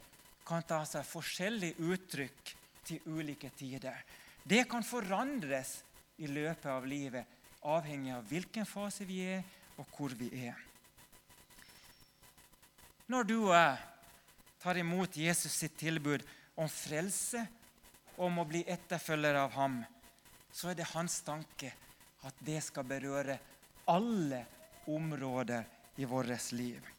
kan 0.46 0.62
ta 0.68 0.82
seg 0.86 1.06
forskjellige 1.08 1.80
uttrykk 1.80 2.52
til 2.84 3.08
ulike 3.08 3.50
tider. 3.56 3.96
Det 4.44 4.66
kan 4.68 4.84
forandres 4.84 5.78
i 6.20 6.28
løpet 6.28 6.68
av 6.70 6.86
livet, 6.86 7.24
avhengig 7.64 8.12
av 8.12 8.28
hvilken 8.28 8.68
fase 8.68 9.06
vi 9.08 9.22
er, 9.24 9.42
og 9.80 9.88
hvor 9.96 10.12
vi 10.18 10.28
er. 10.44 10.58
Når 13.10 13.26
du 13.28 13.36
og 13.38 13.54
jeg 13.56 13.78
tar 14.62 14.78
imot 14.80 15.16
Jesus 15.16 15.52
sitt 15.52 15.74
tilbud 15.80 16.22
om 16.56 16.68
frelse 16.70 17.42
om 18.16 18.38
å 18.38 18.46
bli 18.48 18.62
etterfølger 18.70 19.36
av 19.40 19.56
ham, 19.58 19.80
så 20.54 20.70
er 20.70 20.78
det 20.78 20.92
hans 20.92 21.18
tanke 21.26 21.72
at 22.24 22.38
det 22.46 22.60
skal 22.64 22.86
berøre 22.88 23.36
alle 23.90 24.44
områder 24.88 25.66
i 26.00 26.06
vårt 26.08 26.52
liv. 26.52 26.93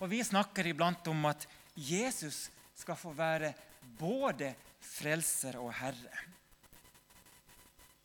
Og 0.00 0.10
Vi 0.10 0.22
snakker 0.24 0.66
iblant 0.66 1.06
om 1.08 1.24
at 1.30 1.46
Jesus 1.76 2.48
skal 2.76 2.98
få 3.00 3.12
være 3.16 3.54
både 3.98 4.52
frelser 4.80 5.56
og 5.60 5.72
herre. 5.74 6.24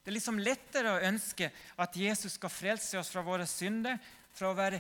Det 0.02 0.10
er 0.10 0.18
liksom 0.18 0.40
lettere 0.42 0.96
å 0.96 1.04
ønske 1.12 1.52
at 1.78 1.98
Jesus 1.98 2.40
skal 2.40 2.50
frelse 2.54 2.98
oss 3.00 3.12
fra 3.14 3.22
våre 3.26 3.46
synder, 3.46 4.00
fra 4.34 4.50
å 4.50 4.58
være 4.58 4.80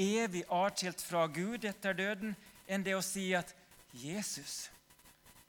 evig 0.00 0.44
atskilt 0.46 1.02
fra 1.02 1.24
Gud 1.26 1.64
etter 1.66 1.96
døden, 1.96 2.36
enn 2.70 2.84
det 2.86 2.94
å 2.94 3.02
si 3.02 3.32
at 3.34 3.50
Jesus 3.96 4.68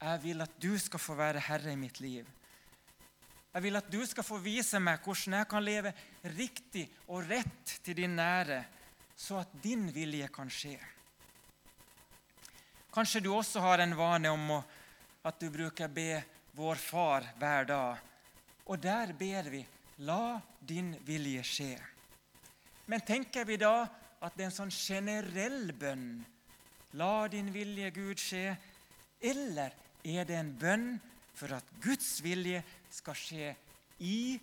jeg 0.01 0.22
vil 0.24 0.41
at 0.41 0.53
du 0.58 0.72
skal 0.82 1.01
få 1.01 1.13
være 1.13 1.44
herre 1.46 1.75
i 1.75 1.77
mitt 1.77 2.00
liv. 2.01 2.25
Jeg 3.51 3.63
vil 3.65 3.77
at 3.77 3.89
du 3.91 4.00
skal 4.08 4.25
få 4.25 4.39
vise 4.41 4.80
meg 4.82 5.03
hvordan 5.06 5.36
jeg 5.38 5.50
kan 5.51 5.63
leve 5.63 5.91
riktig 6.34 6.88
og 7.12 7.27
rett 7.30 7.75
til 7.86 8.00
din 8.00 8.15
nære, 8.18 8.63
så 9.13 9.44
at 9.44 9.53
din 9.62 9.86
vilje 9.94 10.30
kan 10.34 10.50
skje. 10.50 10.80
Kanskje 12.92 13.22
du 13.24 13.30
også 13.32 13.62
har 13.64 13.80
en 13.80 13.96
vane 13.96 14.30
om 14.30 14.50
at 15.24 15.40
du 15.40 15.48
bruker 15.50 15.88
be 15.88 16.24
Vår 16.58 16.76
Far 16.76 17.24
hver 17.40 17.68
dag. 17.70 18.02
Og 18.68 18.80
der 18.84 19.14
ber 19.16 19.48
vi 19.50 19.62
La 20.04 20.42
din 20.60 20.96
vilje 21.06 21.44
skje. 21.46 21.76
Men 22.90 23.04
tenker 23.06 23.46
vi 23.46 23.56
da 23.62 23.86
at 24.20 24.36
det 24.36 24.44
er 24.44 24.50
en 24.50 24.56
sånn 24.56 24.74
generell 24.74 25.72
bønn? 25.78 26.26
La 27.00 27.28
din 27.32 27.52
vilje, 27.54 27.92
Gud, 27.96 28.20
skje. 28.20 28.58
Eller 29.22 29.72
er 30.04 30.28
det 30.28 30.36
en 30.36 30.52
bønn 30.58 30.88
for 31.38 31.54
at 31.56 31.68
Guds 31.84 32.18
vilje 32.26 32.64
skal 32.92 33.16
skje 33.16 33.54
i 34.04 34.36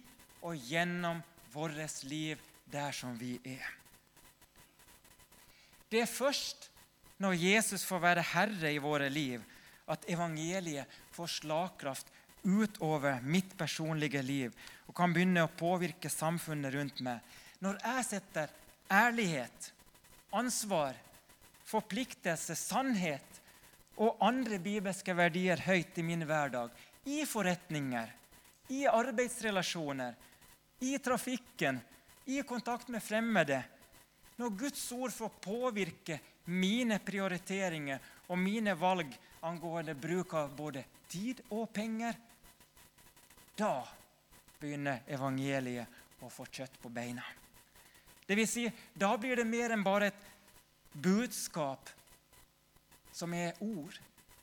og 0.47 0.57
gjennom 0.71 1.21
vårt 1.52 2.02
liv 2.09 2.40
der 2.71 2.95
som 2.97 3.19
vi 3.19 3.35
er. 3.45 3.67
Det 5.90 6.05
er 6.05 6.11
først 6.11 6.71
når 7.18 7.34
Jesus 7.38 7.84
får 7.87 8.02
være 8.02 8.26
herre 8.34 8.72
i 8.72 8.82
våre 8.82 9.08
liv, 9.10 9.42
at 9.88 10.04
evangeliet 10.10 10.88
får 11.14 11.32
slagkraft 11.38 12.12
utover 12.44 13.22
mitt 13.25 13.56
personlige 13.58 14.22
liv 14.22 14.54
og 14.87 14.94
kan 14.96 15.12
begynne 15.12 15.44
å 15.44 15.52
påvirke 15.58 16.10
samfunnet 16.12 16.75
rundt 16.75 17.02
meg. 17.04 17.20
Når 17.64 17.80
jeg 17.82 18.06
setter 18.06 18.52
ærlighet, 18.92 19.72
ansvar, 20.32 20.96
forpliktelse, 21.68 22.56
sannhet 22.56 23.40
og 23.98 24.20
andre 24.22 24.60
bibelske 24.62 25.14
verdier 25.16 25.60
høyt 25.66 25.98
i 25.98 26.04
min 26.06 26.22
hverdag. 26.26 26.70
I 27.08 27.25
forretninger, 27.26 28.10
i 28.75 28.84
arbeidsrelasjoner, 28.90 30.14
i 30.84 30.98
trafikken, 31.02 31.80
i 32.28 32.42
kontakt 32.46 32.90
med 32.92 33.02
fremmede. 33.02 33.62
Når 34.38 34.54
Guds 34.59 34.85
ord 34.95 35.12
får 35.12 35.33
påvirke 35.42 36.21
mine 36.54 37.00
prioriteringer 37.04 37.99
og 38.28 38.38
mine 38.38 38.75
valg 38.78 39.11
angående 39.42 39.95
bruk 39.99 40.35
av 40.38 40.54
både 40.57 40.85
tid 41.11 41.42
og 41.54 41.66
penger, 41.75 42.14
da 43.59 43.83
begynner 44.61 45.02
evangeliet 45.11 46.23
å 46.23 46.30
få 46.30 46.47
kjøtt 46.47 46.78
på 46.83 46.90
beina. 46.92 47.25
Det 48.28 48.37
vil 48.37 48.49
si, 48.49 48.66
da 48.95 49.14
blir 49.18 49.40
det 49.40 49.47
mer 49.49 49.73
enn 49.75 49.85
bare 49.87 50.11
et 50.11 50.25
budskap 50.92 51.90
som 53.14 53.35
er 53.35 53.59
ord. 53.64 53.97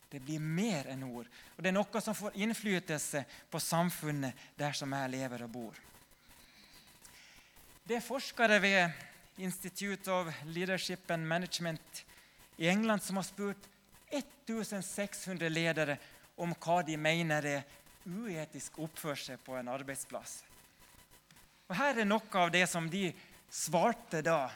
Det 0.10 0.20
blir 0.24 0.40
mer 0.40 0.88
enn 0.92 1.04
ord. 1.08 1.28
Og 1.56 1.64
det 1.64 1.72
er 1.72 1.76
noe 1.76 2.02
som 2.02 2.16
får 2.18 2.38
innflytelse 2.42 3.24
på 3.52 3.62
samfunnet 3.62 4.48
der 4.58 4.76
som 4.76 4.92
jeg 4.96 5.12
lever 5.16 5.46
og 5.48 5.52
bor. 5.52 5.82
Det 7.86 8.00
er 8.00 8.06
forskere 8.06 8.58
ved 8.64 9.15
Institute 9.38 10.12
of 10.12 10.34
Leadership 10.46 11.12
and 11.12 11.28
Management 11.28 12.06
i 12.58 12.68
England 12.68 13.04
som 13.04 13.16
har 13.16 13.24
spurt 13.24 13.70
1600 14.10 15.50
ledere 15.50 15.98
om 16.36 16.54
hva 16.56 16.82
de 16.88 16.96
mener 16.98 17.46
er 17.46 17.64
uetisk 18.06 18.80
oppførsel 18.80 19.38
på 19.44 19.56
en 19.58 19.72
arbeidsplass. 19.72 20.44
Og 21.68 21.76
Her 21.76 22.02
er 22.02 22.08
noe 22.08 22.42
av 22.42 22.52
det 22.54 22.66
som 22.70 22.88
de 22.90 23.10
svarte 23.50 24.22
da 24.24 24.52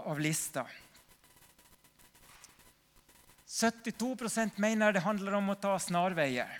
av 0.00 0.20
lista. 0.20 0.64
72% 3.50 4.58
mener 4.62 4.92
det 4.94 5.04
handler 5.04 5.36
om 5.36 5.52
å 5.52 5.58
ta 5.58 5.74
snarveier. 5.78 6.50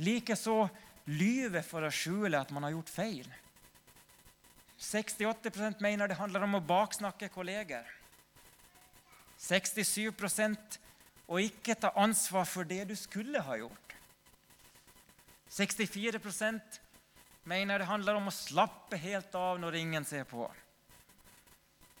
Likeså 0.00 0.62
lyve 1.10 1.62
for 1.66 1.84
å 1.84 1.92
skjule 1.92 2.38
at 2.38 2.52
man 2.54 2.64
har 2.64 2.76
gjort 2.76 2.92
feil. 2.94 3.26
68% 4.80 5.82
mener 5.84 6.08
det 6.08 6.16
handler 6.16 6.46
om 6.46 6.56
å 6.56 6.64
baksnakke 6.64 7.28
kolleger. 7.32 7.84
67% 9.40 10.78
å 11.30 11.40
ikke 11.40 11.76
ta 11.76 11.92
ansvar 12.00 12.48
for 12.48 12.64
det 12.64 12.86
du 12.88 12.96
skulle 12.96 13.42
ha 13.44 13.58
gjort. 13.60 13.94
64% 15.50 16.80
mener 17.50 17.78
det 17.78 17.88
handler 17.90 18.16
om 18.16 18.30
å 18.30 18.34
slappe 18.34 18.96
helt 19.00 19.34
av 19.36 19.60
når 19.60 19.78
ingen 19.82 20.06
ser 20.08 20.24
på. 20.28 20.48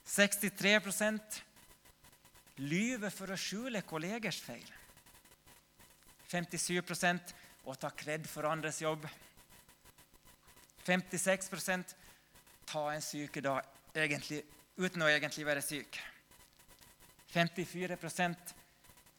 63% 0.08 1.40
lyver 2.64 3.12
for 3.14 3.30
å 3.30 3.38
skjule 3.38 3.84
kollegers 3.86 4.40
feil. 4.42 4.66
57% 6.30 7.34
å 7.68 7.74
ta 7.78 7.90
kred 7.92 8.26
for 8.30 8.48
andres 8.48 8.80
jobb. 8.82 9.04
56 10.86 11.50
ta 12.70 12.92
en 12.94 13.02
sykedag 13.02 13.66
egentlig, 13.94 14.44
uten 14.78 15.02
å 15.02 15.08
egentlig 15.10 15.46
være 15.46 15.62
syk. 15.64 15.98
54% 17.32 18.54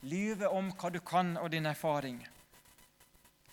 lyve 0.07 0.47
om 0.51 0.71
hva 0.75 0.91
du 0.91 0.99
kan 1.03 1.35
og 1.39 1.51
din 1.51 1.67
erfaring. 1.69 2.21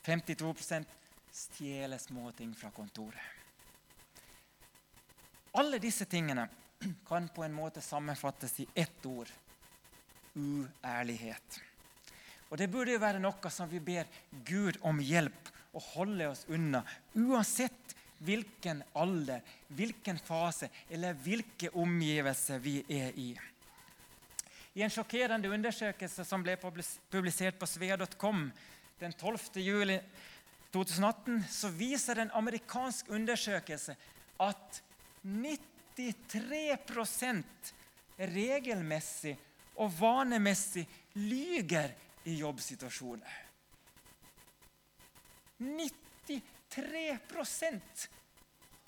52% 0.07 0.95
stjele 1.33 1.99
småting 1.99 2.55
fra 2.57 2.71
kontoret. 2.75 3.35
Alle 5.59 5.81
disse 5.83 6.07
tingene 6.07 6.47
kan 7.09 7.29
på 7.35 7.45
en 7.45 7.55
måte 7.55 7.83
sammenfattes 7.83 8.61
i 8.63 8.69
ett 8.75 9.07
ord 9.07 9.31
uærlighet. 10.39 11.61
Og 12.49 12.59
Det 12.59 12.71
burde 12.71 12.95
jo 12.95 13.03
være 13.03 13.21
noe 13.21 13.51
som 13.53 13.69
vi 13.69 13.81
ber 13.83 14.07
Gud 14.47 14.79
om 14.87 15.01
hjelp 15.03 15.51
å 15.77 15.83
holde 15.93 16.31
oss 16.31 16.47
unna, 16.49 16.81
uansett 17.15 17.98
hvilken 18.19 18.83
alder, 18.99 19.41
hvilken 19.69 20.19
fase 20.19 20.69
eller 20.91 21.15
hvilke 21.25 21.71
omgivelser 21.71 22.59
vi 22.63 22.85
er 22.89 23.13
i. 23.19 23.39
I 24.75 24.83
en 24.83 24.91
sjokkerende 24.93 25.51
undersøkelse 25.51 26.25
som 26.27 26.43
ble 26.45 26.57
publisert 26.61 27.59
på 27.59 27.67
svea.com 27.67 28.53
den 28.99 29.13
12. 29.13 29.39
juli 29.63 30.01
2018, 30.73 31.45
så 31.49 31.69
viser 31.73 32.19
en 32.21 32.31
amerikansk 32.37 33.09
undersøkelse 33.15 33.97
at 34.45 34.83
93% 35.25 37.73
regelmessig 38.19 39.39
og 39.79 40.01
vanemessig 40.01 40.89
lyger 41.15 41.91
i 42.29 42.31
jobbsituasjoner. 42.43 43.49
93 45.59 46.43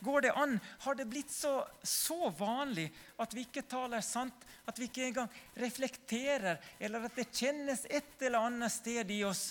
Går 0.01 0.21
det 0.21 0.33
an? 0.33 0.61
Har 0.79 0.95
det 0.95 1.05
blitt 1.05 1.31
så, 1.31 1.69
så, 1.83 2.31
vanlig 2.31 2.87
at 3.21 3.35
vi 3.37 3.45
ikke 3.45 3.67
taler 3.69 4.01
sant? 4.05 4.47
At 4.65 4.79
vi 4.81 4.89
ikke 4.89 5.05
engang 5.11 5.29
reflekterer, 5.61 6.61
eller 6.81 7.05
at 7.05 7.19
det 7.19 7.29
kjennes 7.37 7.85
et 7.91 8.23
eller 8.25 8.47
annet 8.49 8.73
sted 8.73 9.11
i 9.13 9.21
oss, 9.29 9.51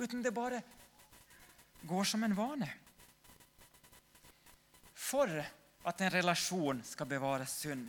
uten 0.00 0.22
det 0.24 0.32
bare 0.32 0.62
går 1.84 2.08
som 2.08 2.24
en 2.24 2.36
vane? 2.36 2.70
For 4.96 5.28
at 5.36 6.00
en 6.00 6.12
relasjon 6.12 6.80
skal 6.84 7.08
bevares 7.10 7.58
sunn, 7.60 7.84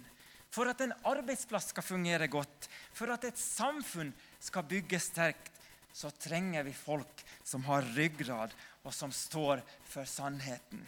for 0.52 0.68
at 0.68 0.84
en 0.84 0.94
arbeidsplass 1.08 1.70
skal 1.72 1.86
fungere 1.86 2.28
godt, 2.32 2.68
for 2.92 3.12
at 3.14 3.24
et 3.28 3.40
samfunn 3.40 4.12
skal 4.40 4.68
bygges 4.68 5.12
sterkt, 5.14 5.61
så 5.94 6.12
trenger 6.12 6.64
vi 6.64 6.74
folk 6.74 7.24
som 7.44 7.64
har 7.68 7.86
ryggrad, 7.96 8.54
og 8.84 8.94
som 8.94 9.12
står 9.14 9.62
for 9.86 10.08
sannheten. 10.10 10.82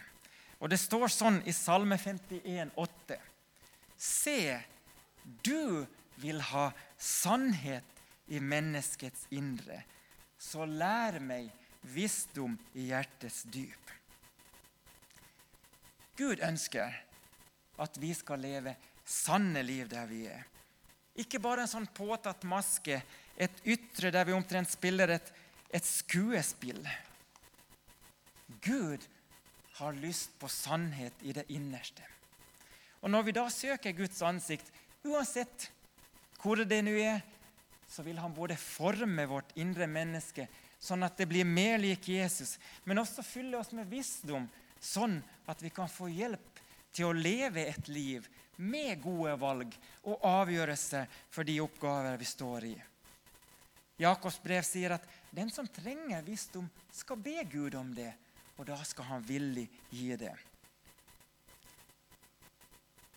Og 0.58 0.70
Det 0.70 0.78
står 0.80 1.10
sånn 1.12 1.42
i 1.46 1.52
Salme 1.52 1.98
51, 2.00 2.72
51,8.: 2.74 3.18
Se, 3.96 4.60
du 5.44 5.84
vil 6.22 6.40
ha 6.40 6.70
sannhet 6.98 7.84
i 8.26 8.40
menneskets 8.40 9.26
indre, 9.30 9.82
så 10.38 10.64
lær 10.64 11.20
meg 11.20 11.50
visdom 11.94 12.56
i 12.74 12.88
hjertets 12.88 13.42
dyp. 13.52 13.92
Gud 16.16 16.40
ønsker 16.46 16.94
at 17.82 17.98
vi 17.98 18.12
skal 18.14 18.40
leve 18.40 18.76
sanne 19.04 19.62
liv 19.66 19.88
der 19.90 20.06
vi 20.08 20.24
er. 20.30 20.44
Ikke 21.18 21.42
bare 21.42 21.64
en 21.64 21.70
sånn 21.70 21.88
påtatt 21.94 22.46
maske, 22.48 23.00
et 23.36 23.64
ytre 23.66 24.12
der 24.14 24.26
vi 24.28 24.36
omtrent 24.36 24.70
spiller 24.70 25.16
et, 25.16 25.32
et 25.74 25.84
skuespill. 25.84 26.82
Gud 28.64 29.02
har 29.78 29.96
lyst 29.98 30.36
på 30.38 30.48
sannhet 30.48 31.22
i 31.22 31.34
det 31.34 31.46
innerste. 31.50 32.04
Og 33.02 33.10
Når 33.10 33.22
vi 33.22 33.32
da 33.36 33.48
søker 33.50 33.92
Guds 33.92 34.22
ansikt, 34.22 34.70
uansett 35.04 35.70
hvor 36.40 36.60
det 36.64 36.80
nå 36.84 36.94
er, 37.00 37.20
så 37.88 38.02
vil 38.02 38.18
han 38.18 38.32
både 38.34 38.56
forme 38.56 39.26
vårt 39.28 39.52
indre 39.60 39.86
menneske 39.90 40.46
sånn 40.84 41.04
at 41.06 41.16
det 41.16 41.28
blir 41.30 41.46
mer 41.48 41.78
lik 41.80 42.08
Jesus, 42.08 42.56
men 42.84 43.00
også 43.00 43.24
fylle 43.24 43.58
oss 43.58 43.72
med 43.76 43.88
visdom, 43.88 44.48
sånn 44.80 45.18
at 45.48 45.62
vi 45.64 45.70
kan 45.72 45.88
få 45.88 46.10
hjelp 46.12 46.60
til 46.94 47.08
å 47.08 47.16
leve 47.16 47.64
et 47.66 47.88
liv 47.88 48.26
med 48.56 49.00
gode 49.02 49.34
valg 49.40 49.72
og 50.04 50.26
avgjørelser 50.28 51.08
for 51.32 51.46
de 51.48 51.58
oppgaver 51.64 52.18
vi 52.20 52.28
står 52.28 52.66
i. 52.68 52.74
Jakobs 53.96 54.40
brev 54.42 54.64
sier 54.66 54.96
at 54.96 55.04
den 55.34 55.50
som 55.54 55.68
trenger 55.70 56.22
visdom, 56.26 56.66
skal 56.90 57.20
be 57.22 57.42
Gud 57.50 57.74
om 57.78 57.92
det, 57.94 58.10
og 58.58 58.66
da 58.66 58.78
skal 58.86 59.06
han 59.12 59.26
villig 59.26 59.68
gi 59.90 60.14
det. 60.18 60.34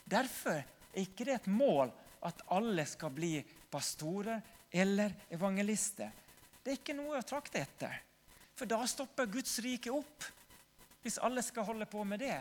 Derfor 0.07 0.61
er 0.61 1.01
ikke 1.03 1.25
det 1.27 1.35
et 1.35 1.49
mål 1.51 1.91
at 2.25 2.41
alle 2.53 2.85
skal 2.89 3.11
bli 3.13 3.41
pastorer 3.69 4.41
eller 4.71 5.13
evangelister. 5.33 6.11
Det 6.63 6.73
er 6.73 6.79
ikke 6.79 6.97
noe 6.97 7.19
å 7.19 7.25
trakte 7.25 7.61
etter. 7.61 8.01
For 8.57 8.69
da 8.69 8.79
stopper 8.89 9.29
Guds 9.29 9.59
rike 9.63 9.91
opp. 9.93 10.25
Hvis 11.03 11.19
alle 11.23 11.43
skal 11.45 11.67
holde 11.67 11.85
på 11.89 12.01
med 12.03 12.23
det. 12.23 12.37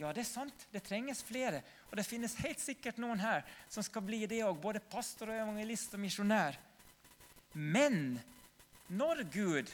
Ja, 0.00 0.10
det 0.14 0.24
er 0.24 0.28
sant, 0.28 0.66
det 0.72 0.82
trenges 0.86 1.20
flere. 1.22 1.60
Og 1.90 1.98
det 1.98 2.06
finnes 2.08 2.34
helt 2.40 2.62
sikkert 2.62 2.98
noen 3.02 3.20
her 3.22 3.44
som 3.70 3.84
skal 3.84 4.04
bli 4.06 4.24
det 4.26 4.40
òg, 4.46 4.56
både 4.62 4.80
pastor, 4.80 5.30
og 5.30 5.42
evangelist 5.44 5.94
og 5.94 6.02
misjonær. 6.02 6.56
Men 7.52 8.20
når 8.92 9.24
Gud 9.32 9.70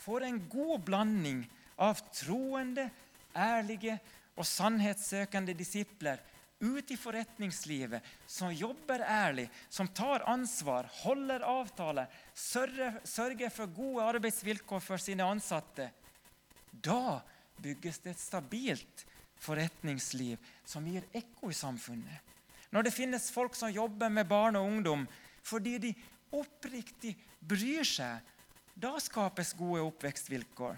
får 0.00 0.24
en 0.24 0.40
god 0.48 0.80
blanding 0.86 1.44
av 1.76 2.00
troende, 2.14 2.88
ærlige 3.36 3.98
og 4.38 4.46
sannhetssøkende 4.46 5.54
disipler 5.56 6.20
ut 6.58 6.90
i 6.90 6.96
forretningslivet, 6.98 8.02
som 8.26 8.50
jobber 8.54 9.04
ærlig, 9.06 9.46
som 9.70 9.88
tar 9.94 10.24
ansvar, 10.26 10.88
holder 11.04 11.44
avtaler, 11.46 12.08
sørger 12.34 13.52
for 13.54 13.70
gode 13.76 14.06
arbeidsvilkår 14.14 14.82
for 14.82 15.02
sine 15.02 15.26
ansatte, 15.26 15.90
da 16.72 17.20
bygges 17.62 18.02
det 18.02 18.14
et 18.14 18.22
stabilt 18.22 19.04
forretningsliv 19.38 20.38
som 20.66 20.86
gir 20.86 21.06
ekko 21.14 21.50
i 21.50 21.56
samfunnet. 21.56 22.26
Når 22.74 22.84
det 22.84 22.94
finnes 22.94 23.30
folk 23.32 23.54
som 23.56 23.72
jobber 23.72 24.10
med 24.12 24.28
barn 24.28 24.58
og 24.58 24.66
ungdom 24.66 25.06
fordi 25.48 25.78
de 25.80 25.94
oppriktig 26.34 27.14
bryr 27.40 27.86
seg, 27.86 28.22
da 28.78 28.94
skapes 29.02 29.54
gode 29.58 29.82
oppvekstvilkår. 29.88 30.76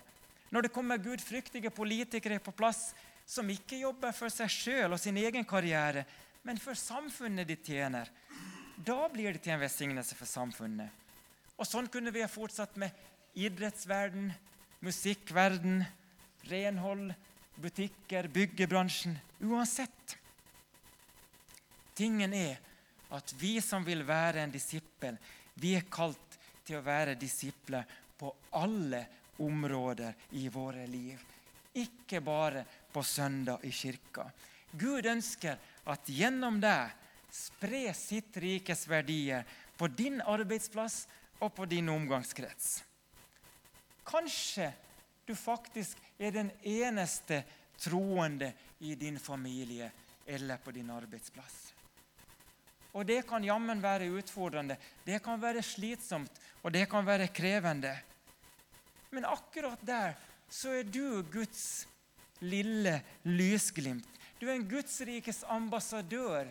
Når 0.51 0.67
det 0.67 0.73
kommer 0.75 1.03
gudfryktige 1.03 1.71
politikere 1.71 2.41
på 2.43 2.55
plass 2.57 2.91
som 3.29 3.51
ikke 3.53 3.79
jobber 3.83 4.15
for 4.17 4.33
seg 4.33 4.51
sjøl 4.51 4.97
og 4.97 5.01
sin 5.01 5.19
egen 5.21 5.47
karriere, 5.47 6.07
men 6.43 6.59
for 6.59 6.79
samfunnet 6.79 7.47
de 7.47 7.57
tjener, 7.61 8.09
da 8.81 9.05
blir 9.13 9.37
det 9.37 9.45
til 9.45 9.55
en 9.55 9.63
velsignelse 9.63 10.17
for 10.17 10.27
samfunnet. 10.27 10.89
Og 11.61 11.69
Sånn 11.69 11.91
kunne 11.93 12.13
vi 12.15 12.23
ha 12.25 12.31
fortsatt 12.31 12.79
med 12.81 12.97
idrettsverden, 13.37 14.31
musikkverden, 14.81 15.83
renhold, 16.49 17.13
butikker, 17.61 18.31
byggebransjen 18.33 19.19
Uansett. 19.45 20.17
Tingen 21.97 22.33
er 22.37 22.57
at 23.13 23.35
vi 23.41 23.59
som 23.65 23.85
vil 23.85 24.03
være 24.09 24.43
en 24.45 24.53
disippel, 24.53 25.19
vi 25.55 25.75
er 25.79 25.89
kalt 25.91 26.39
til 26.67 26.79
å 26.79 26.85
være 26.85 27.19
disipler 27.19 27.89
på 28.19 28.33
alle 28.59 29.05
områder 29.41 30.37
i 30.39 30.49
våre 30.53 30.87
liv. 30.87 31.19
Ikke 31.81 32.21
bare 32.21 32.65
på 32.93 33.03
søndag 33.03 33.65
i 33.65 33.73
kirka. 33.73 34.27
Gud 34.73 35.07
ønsker 35.07 35.59
at 35.91 36.11
gjennom 36.11 36.61
deg 36.63 36.93
spre 37.31 37.95
sitt 37.95 38.37
rikes 38.43 38.87
verdier 38.91 39.47
på 39.79 39.89
din 39.89 40.21
arbeidsplass 40.21 41.05
og 41.41 41.55
på 41.57 41.67
din 41.71 41.89
omgangskrets. 41.89 42.83
Kanskje 44.05 44.73
du 45.27 45.35
faktisk 45.39 45.99
er 46.19 46.35
den 46.35 46.51
eneste 46.67 47.43
troende 47.81 48.53
i 48.85 48.95
din 48.99 49.19
familie 49.19 49.91
eller 50.27 50.61
på 50.61 50.75
din 50.75 50.91
arbeidsplass. 50.91 51.71
Og 52.93 53.07
det 53.07 53.23
kan 53.29 53.45
jammen 53.45 53.83
være 53.83 54.11
utfordrende, 54.11 54.77
det 55.07 55.21
kan 55.23 55.41
være 55.43 55.63
slitsomt, 55.63 56.41
og 56.63 56.73
det 56.75 56.89
kan 56.91 57.07
være 57.07 57.29
krevende. 57.35 57.93
Men 59.11 59.25
akkurat 59.25 59.79
der 59.87 60.15
så 60.51 60.75
er 60.81 60.83
du 60.83 61.23
Guds 61.33 61.87
lille 62.41 63.01
lysglimt. 63.23 64.09
Du 64.41 64.49
er 64.49 64.57
en 64.57 64.69
Guds 64.69 65.01
rikes 65.07 65.45
ambassadør 65.49 66.49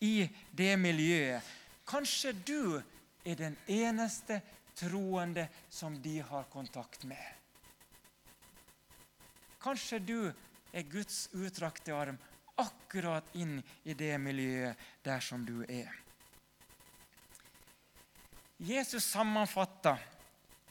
i 0.00 0.28
det 0.50 0.74
miljøet. 0.78 1.42
Kanskje 1.86 2.32
du 2.32 2.80
er 3.24 3.38
den 3.38 3.56
eneste 3.68 4.40
troende 4.76 5.46
som 5.70 5.98
de 6.02 6.18
har 6.20 6.48
kontakt 6.52 7.04
med. 7.04 7.22
Kanskje 9.62 9.98
du 9.98 10.18
er 10.72 10.88
Guds 10.90 11.26
utrakte 11.34 11.94
arm 11.94 12.18
akkurat 12.56 13.34
inn 13.36 13.58
i 13.84 13.94
det 13.94 14.14
miljøet 14.20 14.80
der 15.04 15.20
som 15.20 15.44
du 15.46 15.62
er. 15.68 15.92
Jesus 18.56 19.04
sammenfatter 19.04 20.00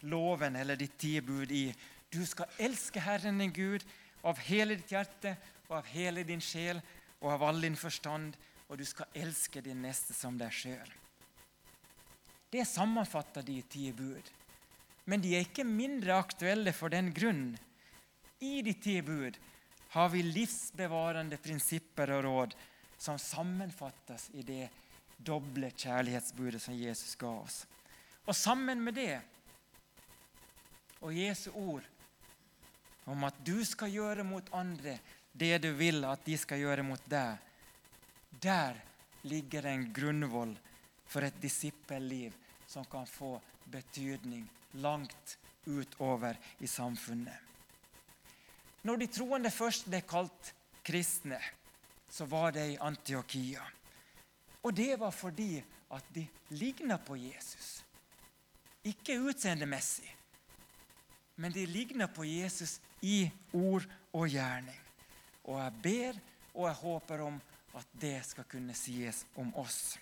loven 0.09 0.55
eller 0.57 0.77
ditt 0.79 0.97
tilbud 0.97 1.51
i 1.53 1.67
du 2.09 2.23
skal 2.25 2.49
elske 2.61 3.01
Herren 3.01 3.37
din 3.41 3.53
Gud 3.53 3.85
av 4.25 4.39
hele 4.47 4.77
ditt 4.79 4.93
hjerte 4.93 5.35
og 5.67 5.79
av 5.81 5.89
hele 5.93 6.23
din 6.25 6.41
sjel 6.41 6.81
og 7.21 7.31
av 7.35 7.43
all 7.49 7.61
din 7.61 7.77
forstand, 7.77 8.35
og 8.69 8.79
du 8.79 8.85
skal 8.85 9.09
elske 9.17 9.61
din 9.61 9.81
neste 9.85 10.13
som 10.13 10.37
deg 10.37 10.53
sjøl. 10.53 10.91
Det 12.49 12.65
sammenfatter 12.69 13.45
de 13.45 13.59
ti 13.69 13.89
bud. 13.93 14.29
Men 15.05 15.21
de 15.21 15.35
er 15.35 15.45
ikke 15.45 15.65
mindre 15.67 16.17
aktuelle 16.17 16.73
for 16.73 16.93
den 16.93 17.11
grunn. 17.13 17.51
I 18.41 18.61
de 18.65 18.73
ti 18.81 18.99
bud 19.05 19.37
har 19.95 20.09
vi 20.11 20.23
livsbevarende 20.23 21.37
prinsipper 21.39 22.11
og 22.17 22.23
råd 22.25 22.55
som 22.99 23.19
sammenfattes 23.19 24.25
i 24.35 24.41
det 24.43 24.65
doble 25.15 25.69
kjærlighetsbudet 25.71 26.59
som 26.59 26.75
Jesus 26.75 27.15
ga 27.15 27.29
oss. 27.31 27.61
Og 28.27 28.35
sammen 28.35 28.81
med 28.83 28.97
det 28.99 29.21
og 30.99 31.15
Jesu 31.15 31.47
ord 31.53 31.87
om 33.07 33.23
at 33.23 33.39
du 33.47 33.61
skal 33.63 33.93
gjøre 33.93 34.27
mot 34.27 34.51
andre 34.51 34.97
det 35.31 35.53
du 35.63 35.69
vil 35.79 36.03
at 36.09 36.27
de 36.27 36.35
skal 36.43 36.59
gjøre 36.65 36.83
mot 36.83 37.07
deg, 37.11 37.39
der 38.43 38.83
ligger 39.31 39.71
en 39.71 39.89
grunnvoll 39.95 40.57
for 41.07 41.23
et 41.23 41.39
disippelliv 41.39 42.35
som 42.67 42.83
kan 42.91 43.07
få 43.07 43.37
betydning 43.71 44.43
langt 44.83 45.37
utover 45.65 46.35
i 46.59 46.67
samfunnet. 46.67 47.39
Når 48.85 49.01
de 49.01 49.07
troende 49.09 49.49
først 49.49 49.87
ble 49.89 50.01
kalt 50.05 50.51
kristne, 50.85 51.39
så 52.09 52.27
var 52.29 52.53
det 52.53 52.65
i 52.75 52.77
Antiokia. 52.77 53.63
Og 54.61 54.73
det 54.77 54.93
var 55.01 55.13
fordi 55.13 55.57
at 55.91 56.05
de 56.13 56.27
ligna 56.53 56.97
på 57.01 57.17
Jesus. 57.17 57.81
Ikke 58.85 59.17
utseendemessig, 59.17 60.11
men 61.41 61.51
de 61.51 61.65
ligna 61.65 62.07
på 62.07 62.23
Jesus 62.29 62.77
i 63.01 63.25
ord 63.53 63.85
og 64.13 64.29
gjerning. 64.29 64.77
Og 65.49 65.59
jeg 65.59 65.73
ber 65.81 66.21
og 66.53 66.67
jeg 66.69 66.79
håper 66.83 67.23
om 67.25 67.41
at 67.75 67.97
det 68.01 68.19
skal 68.25 68.47
kunne 68.49 68.77
sies 68.77 69.25
om 69.35 69.49
oss. 69.59 69.97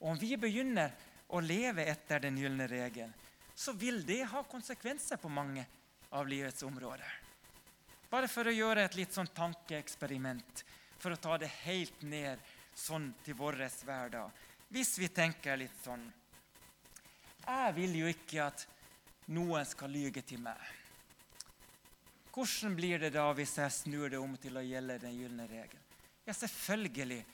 Og 0.00 0.12
om 0.12 0.20
vi 0.20 0.36
begynner 0.36 0.92
å 1.32 1.40
leve 1.40 1.88
etter 1.88 2.22
den 2.26 2.38
gylne 2.40 2.68
regelen, 2.70 3.12
så 3.56 3.72
vil 3.76 4.04
det 4.06 4.22
ha 4.30 4.44
konsekvenser 4.48 5.20
på 5.20 5.32
mange 5.32 5.66
av 6.16 6.28
livets 6.28 6.62
områder. 6.64 7.29
Bare 8.10 8.28
for 8.28 8.50
å 8.50 8.54
gjøre 8.54 8.84
et 8.84 8.96
litt 8.98 9.14
sånn 9.14 9.30
tankeeksperiment, 9.34 10.64
for 10.98 11.14
å 11.14 11.20
ta 11.22 11.36
det 11.38 11.50
helt 11.62 12.02
ned 12.02 12.42
sånn 12.74 13.12
til 13.24 13.36
vår 13.38 13.60
hverdag. 13.84 14.30
Hvis 14.70 14.96
vi 14.98 15.08
tenker 15.08 15.58
litt 15.58 15.78
sånn 15.82 16.02
Jeg 17.40 17.72
vil 17.74 17.94
jo 17.96 18.10
ikke 18.10 18.44
at 18.44 18.66
noen 19.34 19.64
skal 19.66 19.90
lyge 19.90 20.22
til 20.22 20.42
meg. 20.42 20.58
Hvordan 22.30 22.76
blir 22.76 23.00
det 23.02 23.10
da 23.14 23.24
hvis 23.34 23.56
jeg 23.58 23.74
snur 23.74 24.10
det 24.10 24.18
om 24.20 24.36
til 24.38 24.58
å 24.58 24.62
gjelde 24.62 25.00
den 25.02 25.16
gylne 25.16 25.46
regelen? 25.50 25.86
Ja, 26.26 26.34
selvfølgelig 26.36 27.24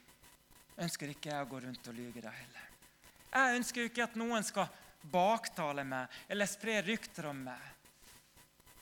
ønsker 0.86 1.12
ikke 1.12 1.32
jeg 1.32 1.44
å 1.44 1.50
gå 1.50 1.60
rundt 1.64 1.88
og 1.90 1.96
lyge 1.96 2.22
da 2.24 2.32
heller. 2.32 2.68
Jeg 3.32 3.58
ønsker 3.58 3.82
jo 3.82 3.90
ikke 3.90 4.06
at 4.06 4.16
noen 4.16 4.44
skal 4.46 4.70
baktale 5.12 5.84
meg 5.84 6.12
eller 6.32 6.48
spre 6.48 6.78
rykter 6.84 7.28
om 7.28 7.42
meg. 7.48 7.72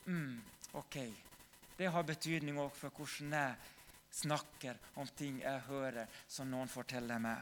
Mm, 0.07 0.37
ok, 0.79 0.99
det 1.77 1.91
har 1.91 2.07
betydning 2.07 2.59
òg 2.59 2.75
for 2.77 2.95
hvordan 2.95 3.33
jeg 3.35 3.57
snakker 4.15 4.79
om 5.01 5.09
ting 5.19 5.41
jeg 5.43 5.67
hører 5.67 6.07
som 6.29 6.51
noen 6.51 6.71
forteller 6.71 7.19
meg. 7.19 7.41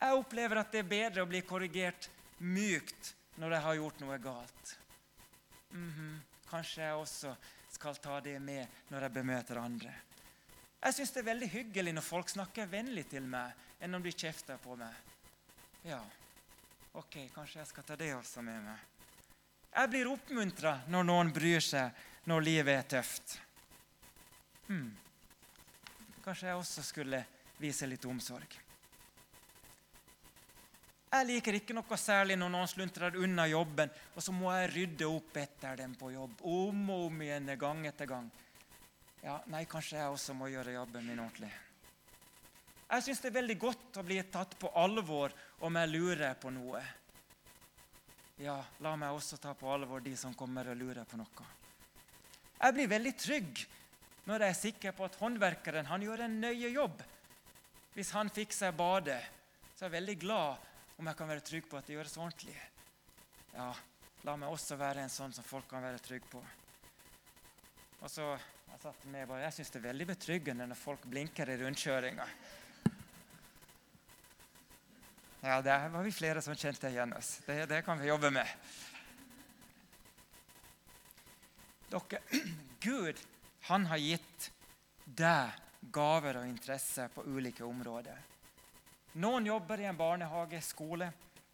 Jeg 0.00 0.20
opplever 0.20 0.60
at 0.60 0.72
det 0.72 0.82
er 0.82 0.88
bedre 0.88 1.24
å 1.24 1.28
bli 1.28 1.42
korrigert 1.44 2.08
mykt 2.44 3.14
når 3.40 3.56
jeg 3.56 3.66
har 3.66 3.78
gjort 3.80 4.00
noe 4.00 4.18
galt. 4.18 4.78
Mm 5.70 5.92
-hmm. 5.92 6.18
Kanskje 6.50 6.82
jeg 6.82 6.94
også 6.94 7.36
skal 7.70 7.96
ta 7.96 8.20
det 8.20 8.38
med 8.40 8.66
når 8.88 9.00
jeg 9.02 9.12
bemøter 9.12 9.56
andre. 9.56 9.94
Jeg 10.84 10.94
syns 10.94 11.10
det 11.10 11.20
er 11.20 11.32
veldig 11.32 11.48
hyggelig 11.48 11.94
når 11.94 12.02
folk 12.02 12.28
snakker 12.28 12.66
vennlig 12.66 13.08
til 13.08 13.26
meg, 13.26 13.52
enn 13.80 13.94
om 13.94 14.02
de 14.02 14.12
kjefter 14.12 14.56
på 14.56 14.76
meg. 14.76 14.94
Ja, 15.82 16.00
ok, 16.92 17.30
kanskje 17.34 17.58
jeg 17.58 17.66
skal 17.66 17.84
ta 17.84 17.96
det 17.96 18.14
også 18.14 18.42
med 18.42 18.62
meg. 18.62 18.78
Jeg 19.74 19.90
blir 19.90 20.10
oppmuntra 20.12 20.80
når 20.88 21.04
noen 21.04 21.32
bryr 21.32 21.60
seg 21.60 21.90
når 22.30 22.44
livet 22.44 22.78
er 22.78 22.90
tøft. 22.96 23.38
Hmm. 24.68 24.92
Kanskje 26.24 26.48
jeg 26.48 26.60
også 26.60 26.84
skulle 26.84 27.24
vise 27.60 27.88
litt 27.88 28.04
omsorg. 28.08 28.60
Jeg 31.14 31.26
liker 31.28 31.54
ikke 31.60 31.74
noe 31.76 31.98
særlig 32.00 32.34
når 32.40 32.50
noen 32.50 32.70
sluntrer 32.70 33.18
unna 33.22 33.44
jobben, 33.46 33.92
og 34.16 34.24
så 34.24 34.32
må 34.34 34.50
jeg 34.56 34.72
rydde 34.72 35.06
opp 35.06 35.36
etter 35.38 35.76
dem 35.78 35.92
på 35.94 36.10
jobb 36.10 36.40
om 36.50 36.88
og 36.90 37.04
om 37.06 37.22
igjen, 37.22 37.52
gang 37.60 37.84
etter 37.86 38.08
gang. 38.10 38.26
Ja, 39.22 39.36
nei, 39.52 39.62
kanskje 39.70 40.00
jeg 40.00 40.10
også 40.10 40.34
må 40.34 40.50
gjøre 40.50 40.74
jobben 40.74 41.06
min 41.06 41.22
ordentlig. 41.22 41.52
Jeg 42.88 43.06
syns 43.06 43.22
det 43.22 43.30
er 43.30 43.38
veldig 43.38 43.56
godt 43.62 44.00
å 44.00 44.04
bli 44.06 44.18
tatt 44.32 44.58
på 44.58 44.72
alvor 44.80 45.32
om 45.64 45.78
jeg 45.80 45.92
lurer 45.92 46.34
på 46.40 46.50
noe. 46.52 46.82
Ja, 48.42 48.58
la 48.82 48.96
meg 48.98 49.14
også 49.14 49.38
ta 49.38 49.54
på 49.54 49.70
alvor 49.70 50.02
de 50.02 50.16
som 50.18 50.34
kommer 50.34 50.72
og 50.72 50.80
lurer 50.82 51.06
på 51.06 51.20
noe. 51.20 51.46
Jeg 52.64 52.72
blir 52.72 52.88
veldig 52.88 53.12
trygg 53.20 53.58
når 54.24 54.40
jeg 54.40 54.54
er 54.54 54.56
sikker 54.56 54.94
på 54.96 55.04
at 55.04 55.18
håndverkeren 55.20 55.88
han 55.90 56.04
gjør 56.04 56.22
en 56.24 56.38
nøye 56.40 56.70
jobb. 56.72 57.02
Hvis 57.92 58.12
han 58.16 58.32
fikser 58.32 58.72
badet, 58.72 59.20
så 59.74 59.84
er 59.84 59.90
jeg 59.90 59.96
veldig 59.98 60.14
glad 60.22 60.70
om 60.96 61.10
jeg 61.10 61.18
kan 61.18 61.28
være 61.28 61.44
trygg 61.44 61.68
på 61.68 61.76
at 61.76 61.84
det 61.86 61.98
gjøres 61.98 62.16
ordentlig. 62.16 62.56
Ja, 63.52 63.68
la 64.24 64.36
meg 64.40 64.54
også 64.54 64.78
være 64.80 65.04
en 65.04 65.12
sånn 65.12 65.34
som 65.36 65.44
folk 65.44 65.68
kan 65.68 65.84
være 65.84 66.00
trygge 66.02 66.30
på. 66.32 66.40
Og 68.00 68.10
så 68.10 68.32
jeg 68.32 68.80
satt 68.82 69.04
med 69.12 69.28
bare, 69.28 69.44
jeg 69.44 69.58
syns 69.58 69.74
det 69.74 69.80
er 69.82 69.86
veldig 69.90 70.06
betryggende 70.14 70.70
når 70.70 70.80
folk 70.80 71.04
blinker 71.10 71.52
i 71.52 71.58
rundkjøringa. 71.60 72.26
Ja, 75.44 75.60
der 75.60 75.86
var 75.92 76.02
vi 76.02 76.16
flere 76.16 76.40
som 76.42 76.56
kjente 76.56 76.88
igjen 76.88 77.12
oss. 77.12 77.36
Det, 77.44 77.60
det 77.68 77.84
kan 77.84 78.00
vi 78.00 78.08
jobbe 78.08 78.32
med. 78.32 78.48
Dere, 81.90 82.20
Gud 82.80 83.20
han 83.68 83.86
har 83.86 84.00
gitt 84.00 84.50
deg 85.04 85.52
gaver 85.94 86.40
og 86.40 86.48
interesser 86.48 87.10
på 87.12 87.24
ulike 87.28 87.64
områder. 87.64 88.16
Noen 89.20 89.46
jobber 89.46 89.80
i 89.80 89.88
en 89.88 89.96
barnehage, 89.96 90.60
skole, 90.64 91.10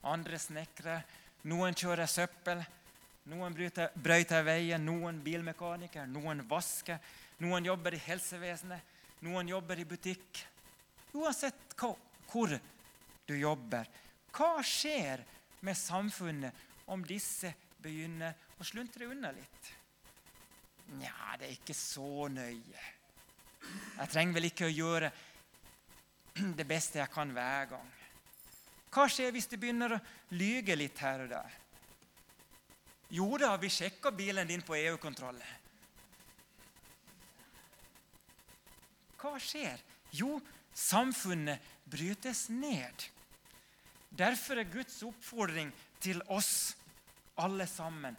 andre 0.08 0.38
snekrer, 0.40 1.02
noen 1.50 1.76
kjører 1.76 2.08
søppel, 2.08 2.62
noen 3.30 3.54
brøyter 3.54 4.44
veien, 4.46 4.84
noen 4.84 5.20
bilmekaniker, 5.22 6.06
noen 6.08 6.42
vasker, 6.48 6.98
noen 7.44 7.66
jobber 7.68 7.96
i 7.96 8.02
helsevesenet, 8.06 8.96
noen 9.26 9.50
jobber 9.52 9.80
i 9.80 9.88
butikk. 9.88 10.44
Uansett 11.14 11.76
hvor 11.76 12.54
du 13.26 13.34
jobber, 13.36 13.86
hva 14.32 14.54
skjer 14.64 15.22
med 15.66 15.76
samfunnet 15.76 16.88
om 16.90 17.04
disse 17.04 17.52
begynner 17.82 18.56
å 18.58 18.66
sluntre 18.66 19.10
unna 19.10 19.34
litt? 19.34 19.74
Nja, 20.98 21.36
det 21.38 21.46
er 21.46 21.54
ikke 21.54 21.76
så 21.76 22.26
nøye. 22.32 22.84
Jeg 24.00 24.10
trenger 24.10 24.36
vel 24.38 24.48
ikke 24.48 24.66
å 24.66 24.72
gjøre 24.72 25.10
det 26.58 26.66
beste 26.66 26.98
jeg 26.98 27.12
kan 27.12 27.30
hver 27.34 27.70
gang. 27.74 27.90
Hva 28.90 29.06
skjer 29.10 29.30
hvis 29.34 29.46
du 29.50 29.56
begynner 29.60 29.94
å 29.94 30.00
lyge 30.34 30.74
litt 30.74 30.98
her 31.04 31.26
og 31.26 31.30
der? 31.30 31.58
Jo 33.10 33.28
da, 33.38 33.52
vi 33.58 33.70
sjekka 33.70 34.10
bilen 34.14 34.48
din 34.48 34.62
på 34.66 34.76
EU-kontroll. 34.78 35.38
Hva 39.20 39.34
skjer? 39.42 39.78
Jo, 40.16 40.38
samfunnet 40.74 41.62
brytes 41.90 42.48
ned. 42.54 43.06
Derfor 44.10 44.58
er 44.58 44.70
Guds 44.70 44.96
oppfordring 45.06 45.70
til 46.02 46.22
oss 46.34 46.72
alle 47.38 47.66
sammen 47.70 48.16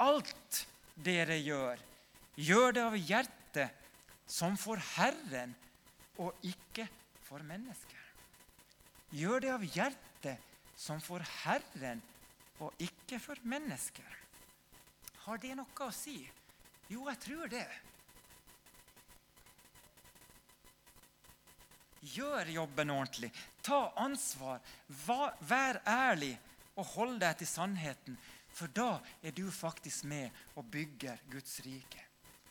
Alt 0.00 0.64
dere 0.96 1.36
gjør, 1.36 1.78
Gjør 2.38 2.72
det 2.76 2.84
av 2.84 2.96
hjertet 2.96 3.88
som 4.30 4.56
for 4.60 4.80
Herren, 4.94 5.54
og 6.20 6.36
ikke 6.46 6.86
for 7.26 7.42
mennesker. 7.46 8.06
Gjør 9.16 9.42
det 9.42 9.52
av 9.54 9.64
hjertet 9.64 10.48
som 10.78 11.00
for 11.02 11.24
Herren, 11.42 12.02
og 12.60 12.74
ikke 12.78 13.18
for 13.22 13.40
mennesker. 13.48 14.18
Har 15.24 15.40
det 15.40 15.54
noe 15.58 15.86
å 15.86 15.94
si 15.94 16.18
Jo, 16.90 17.04
jeg 17.06 17.18
tror 17.22 17.50
det. 17.50 17.66
Gjør 22.00 22.48
jobben 22.50 22.90
ordentlig. 22.90 23.30
Ta 23.62 23.92
ansvar. 24.00 24.58
Vær 24.98 25.78
ærlig 25.86 26.32
og 26.74 26.88
hold 26.96 27.20
deg 27.22 27.38
til 27.38 27.50
sannheten. 27.50 28.16
For 28.50 28.72
da 28.74 28.98
er 29.22 29.36
du 29.36 29.44
faktisk 29.54 30.08
med 30.10 30.34
og 30.58 30.66
bygger 30.72 31.20
Guds 31.30 31.60
rike. 31.62 31.99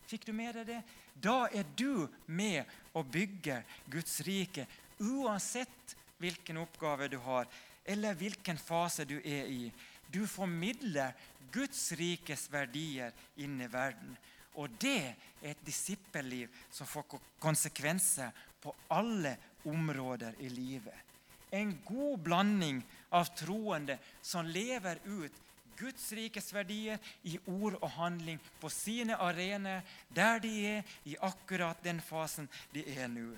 Fikk 0.10 0.26
du 0.26 0.34
med 0.34 0.56
deg 0.58 0.66
det? 0.66 0.80
Da 1.22 1.46
er 1.54 1.68
du 1.78 2.08
med 2.26 2.66
og 2.98 3.12
bygger 3.14 3.62
Guds 3.94 4.16
rike, 4.26 4.66
uansett 4.98 5.94
hvilken 6.18 6.58
oppgave 6.64 7.08
du 7.12 7.20
har, 7.22 7.46
eller 7.86 8.18
hvilken 8.18 8.58
fase 8.58 9.06
du 9.06 9.20
er 9.20 9.46
i. 9.46 9.68
Du 10.10 10.26
formidler 10.28 11.14
Guds 11.54 11.92
rikes 12.00 12.48
verdier 12.50 13.14
inn 13.38 13.60
i 13.62 13.70
verden. 13.70 14.16
Og 14.58 14.74
det 14.82 15.14
er 15.14 15.52
et 15.52 15.62
disippelliv 15.66 16.50
som 16.74 16.90
får 16.90 17.20
konsekvenser 17.40 18.34
på 18.64 18.74
alle 18.90 19.36
områder 19.70 20.42
i 20.42 20.50
livet. 20.50 21.06
En 21.54 21.76
god 21.86 22.18
blanding 22.26 22.82
av 23.14 23.30
troende 23.38 24.00
som 24.22 24.50
lever 24.50 25.00
ut 25.06 25.38
Guds 25.80 26.12
rikes 26.12 26.52
verdier 26.54 27.00
i 27.24 27.38
ord 27.48 27.78
og 27.80 27.90
handling 27.96 28.40
på 28.60 28.70
sine 28.74 29.16
arenaer, 29.16 29.86
der 30.16 30.42
de 30.44 30.52
er 30.68 30.98
i 31.08 31.16
akkurat 31.22 31.80
den 31.84 32.02
fasen 32.04 32.50
de 32.74 32.84
er 32.96 33.08
nå. 33.12 33.32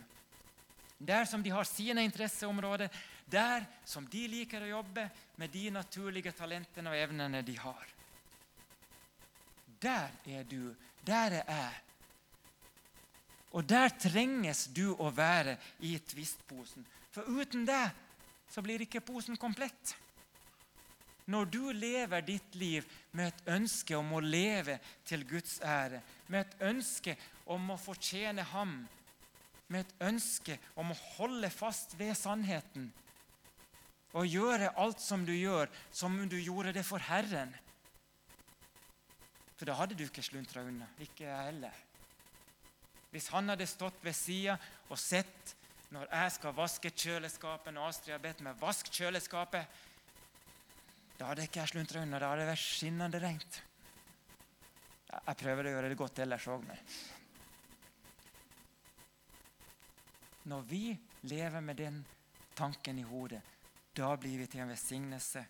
Der 1.01 1.25
som 1.25 1.43
de 1.43 1.49
har 1.49 1.65
sine 1.65 2.03
interesseområder, 2.05 2.89
der 3.25 3.65
som 3.85 4.05
de 4.07 4.25
liker 4.29 4.61
å 4.65 4.73
jobbe 4.77 5.07
med 5.41 5.53
de 5.53 5.69
naturlige 5.73 6.33
talentene 6.37 6.91
og 6.91 6.97
evnene 6.97 7.41
de 7.45 7.55
har. 7.57 7.87
Der 9.81 10.11
er 10.25 10.43
du. 10.43 10.75
Der 11.05 11.39
er 11.41 11.47
jeg. 11.47 11.79
Og 13.51 13.65
der 13.67 13.89
trenges 13.99 14.67
du 14.71 14.93
å 14.93 15.09
være 15.11 15.57
i 15.83 15.97
tvistposen. 15.97 16.85
For 17.11 17.27
uten 17.27 17.65
det 17.67 17.83
så 18.51 18.61
blir 18.63 18.83
ikke 18.85 19.03
posen 19.03 19.39
komplett. 19.39 19.95
Når 21.25 21.45
du 21.53 21.61
lever 21.71 22.23
ditt 22.25 22.55
liv 22.57 22.87
med 23.11 23.29
et 23.29 23.51
ønske 23.53 23.97
om 23.97 24.13
å 24.17 24.23
leve 24.23 24.79
til 25.05 25.25
Guds 25.27 25.59
ære, 25.61 26.01
med 26.27 26.45
et 26.45 26.65
ønske 26.71 27.15
om 27.45 27.69
å 27.73 27.77
fortjene 27.79 28.45
Ham, 28.53 28.79
med 29.71 29.85
et 29.85 30.07
ønske 30.09 30.57
om 30.75 30.91
å 30.91 30.99
holde 31.17 31.49
fast 31.53 31.93
ved 31.99 32.15
sannheten 32.17 32.89
og 34.11 34.27
gjøre 34.27 34.73
alt 34.79 34.99
som 34.99 35.23
du 35.23 35.31
gjør, 35.31 35.69
som 35.91 36.17
om 36.19 36.27
du 36.29 36.35
gjorde 36.39 36.73
det 36.75 36.83
for 36.83 36.99
Herren 37.07 37.53
For 39.55 39.69
da 39.69 39.77
hadde 39.77 39.95
du 39.95 40.07
ikke 40.07 40.23
sluntra 40.25 40.63
unna. 40.65 40.87
Ikke 40.99 41.27
jeg 41.27 41.47
heller. 41.51 41.75
Hvis 43.11 43.27
han 43.29 43.51
hadde 43.51 43.67
stått 43.69 43.99
ved 44.01 44.15
sida 44.17 44.55
og 44.89 44.97
sett 44.97 45.55
når 45.91 46.07
jeg 46.07 46.31
skal 46.37 46.55
vaske 46.55 46.89
kjøleskapet, 46.89 47.73
når 47.75 47.91
Astrid 47.91 48.15
har 48.15 48.23
bedt 48.23 48.41
meg 48.41 48.57
vaske 48.57 48.89
kjøleskapet, 48.95 49.67
da 51.21 51.27
hadde 51.29 51.43
ikke 51.45 51.59
jeg 51.59 51.69
sluntra 51.69 52.01
unna. 52.01 52.17
Da 52.17 52.31
hadde 52.31 52.41
det 52.41 52.49
vært 52.49 52.65
skinnende 52.65 53.19
rent. 53.21 53.57
Jeg 55.11 55.37
prøver 55.37 55.67
å 55.67 55.73
gjøre 55.75 55.91
det 55.91 55.97
godt 55.99 56.21
ellers 56.23 56.47
òg, 56.49 56.63
men 56.65 56.79
Når 60.49 60.61
vi 60.65 60.97
lever 61.29 61.61
med 61.61 61.77
den 61.77 61.99
tanken 62.57 62.97
i 62.97 63.05
hodet, 63.05 63.43
da 63.93 64.15
blir 64.17 64.39
vi 64.41 64.47
til 64.49 64.63
en 64.63 64.73
velsignelse 64.73 65.45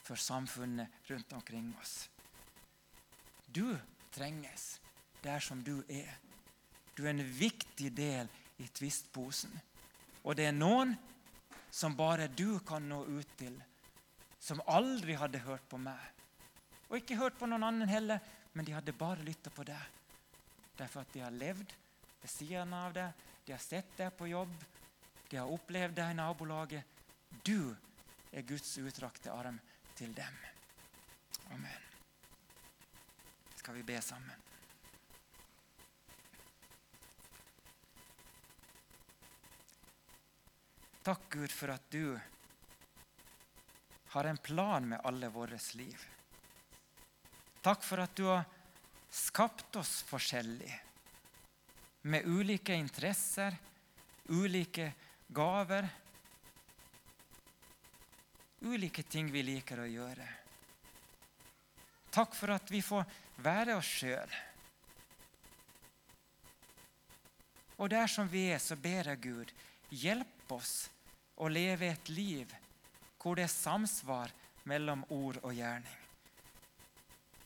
for 0.00 0.16
samfunnet 0.16 0.88
rundt 1.10 1.32
omkring 1.36 1.68
oss. 1.76 2.08
Du 3.44 3.76
trenges 4.16 4.80
der 5.20 5.44
som 5.44 5.60
du 5.60 5.82
er. 5.84 6.16
Du 6.96 7.04
er 7.04 7.12
en 7.12 7.20
viktig 7.20 7.92
del 7.92 8.32
i 8.56 8.72
tvistposen. 8.72 9.52
Og 10.24 10.32
det 10.40 10.48
er 10.48 10.56
noen 10.56 10.96
som 11.70 11.92
bare 11.92 12.32
du 12.32 12.56
kan 12.64 12.88
nå 12.88 13.04
ut 13.04 13.36
til, 13.36 13.60
som 14.40 14.62
aldri 14.66 15.14
hadde 15.20 15.42
hørt 15.44 15.66
på 15.68 15.78
meg. 15.80 16.00
Og 16.88 16.98
ikke 16.98 17.18
hørt 17.20 17.36
på 17.38 17.46
noen 17.46 17.66
annen 17.68 17.90
heller, 17.90 18.22
men 18.56 18.66
de 18.66 18.74
hadde 18.74 18.96
bare 18.96 19.22
lytta 19.26 19.52
på 19.54 19.66
deg. 19.68 19.98
Derfor 20.78 21.04
at 21.04 21.12
de 21.14 21.22
har 21.22 21.34
levd 21.34 21.74
ved 22.22 22.32
siden 22.32 22.72
av 22.74 22.96
deg, 22.96 23.26
de 23.46 23.54
har 23.54 23.62
sett 23.62 23.92
deg 23.98 24.14
på 24.16 24.30
jobb, 24.30 24.54
de 25.30 25.38
har 25.38 25.52
opplevd 25.52 25.94
deg 26.00 26.10
i 26.10 26.18
nabolaget. 26.18 26.98
Du 27.46 27.70
er 28.32 28.46
Guds 28.48 28.72
utrakte 28.80 29.30
arm 29.30 29.60
til 29.94 30.14
dem. 30.16 30.40
Amen. 31.54 31.86
Skal 33.60 33.76
vi 33.76 33.84
be 33.86 34.00
sammen? 34.02 34.46
Takk, 41.04 41.30
Gud, 41.32 41.52
for 41.52 41.72
at 41.72 41.86
du 41.92 42.18
har 44.10 44.24
en 44.24 44.36
plan 44.36 44.88
med 44.88 45.00
alle 45.04 45.28
våre 45.28 45.58
liv. 45.74 46.06
Takk 47.62 47.84
for 47.84 48.02
at 48.02 48.14
du 48.16 48.24
har 48.26 48.44
skapt 49.10 49.76
oss 49.76 50.00
forskjellig, 50.08 50.72
med 52.02 52.26
ulike 52.26 52.74
interesser, 52.74 53.54
ulike 54.28 54.92
gaver, 55.28 55.88
ulike 58.60 59.02
ting 59.02 59.28
vi 59.30 59.42
liker 59.46 59.82
å 59.84 59.88
gjøre. 59.88 60.28
Takk 62.10 62.34
for 62.34 62.54
at 62.56 62.70
vi 62.72 62.80
får 62.82 63.04
være 63.44 63.76
oss 63.78 63.90
sjøl. 64.00 64.32
Og 67.78 67.92
der 67.92 68.10
som 68.10 68.26
vi 68.28 68.48
er, 68.50 68.58
så 68.58 68.74
ber 68.76 69.12
jeg 69.12 69.22
Gud, 69.22 69.54
hjelp 69.90 70.56
oss 70.56 70.90
å 71.40 71.46
leve 71.48 71.92
et 71.92 72.10
liv 72.12 72.50
hvor 73.20 73.36
det 73.36 73.44
er 73.44 73.52
samsvar 73.52 74.32
mellom 74.68 75.04
ord 75.12 75.40
og 75.42 75.52
gjerning. 75.54 75.96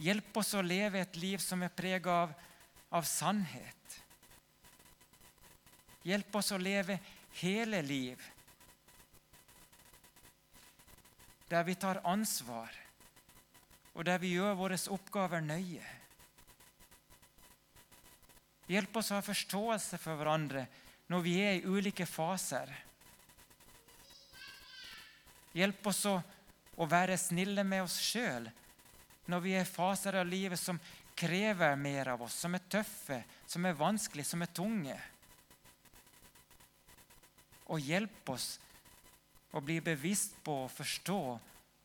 Hjelp 0.02 0.36
oss 0.40 0.54
å 0.58 0.62
leve 0.62 1.00
et 1.02 1.16
liv 1.18 1.42
som 1.42 1.62
er 1.62 1.74
prega 1.74 2.14
av, 2.24 2.32
av 2.94 3.06
sannhet. 3.06 3.98
Hjelp 6.04 6.36
oss 6.36 6.52
å 6.52 6.60
leve 6.60 6.98
hele 7.40 7.82
liv 7.82 8.30
der 11.48 11.62
vi 11.62 11.74
tar 11.78 12.00
ansvar, 12.08 12.72
og 13.94 14.06
der 14.08 14.18
vi 14.18 14.32
gjør 14.34 14.56
våre 14.58 14.78
oppgaver 14.90 15.44
nøye. 15.44 15.84
Hjelp 18.66 18.96
oss 18.96 19.12
å 19.12 19.20
ha 19.20 19.22
forståelse 19.22 20.00
for 20.00 20.18
hverandre 20.18 20.64
når 21.12 21.22
vi 21.22 21.34
er 21.44 21.58
i 21.58 21.68
ulike 21.68 22.06
faser. 22.08 22.72
Hjelp 25.54 25.86
oss 25.86 26.02
å, 26.10 26.18
å 26.76 26.86
være 26.90 27.18
snille 27.20 27.64
med 27.66 27.84
oss 27.86 28.00
sjøl 28.02 28.50
når 29.30 29.40
vi 29.40 29.54
er 29.56 29.64
i 29.64 29.70
faser 29.70 30.18
av 30.20 30.28
livet 30.28 30.60
som 30.60 30.80
krever 31.14 31.76
mer 31.80 32.10
av 32.12 32.24
oss, 32.26 32.34
som 32.42 32.54
er 32.56 32.66
tøffe, 32.68 33.22
som 33.46 33.64
er 33.64 33.78
vanskelige, 33.78 34.26
som 34.28 34.42
er 34.42 34.50
tunge. 34.52 34.96
Og 37.72 37.80
hjelp 37.80 38.34
oss 38.34 38.48
å 39.54 39.62
bli 39.62 39.78
bevisst 39.80 40.36
på 40.44 40.64
og 40.66 40.72
forstå 40.74 41.20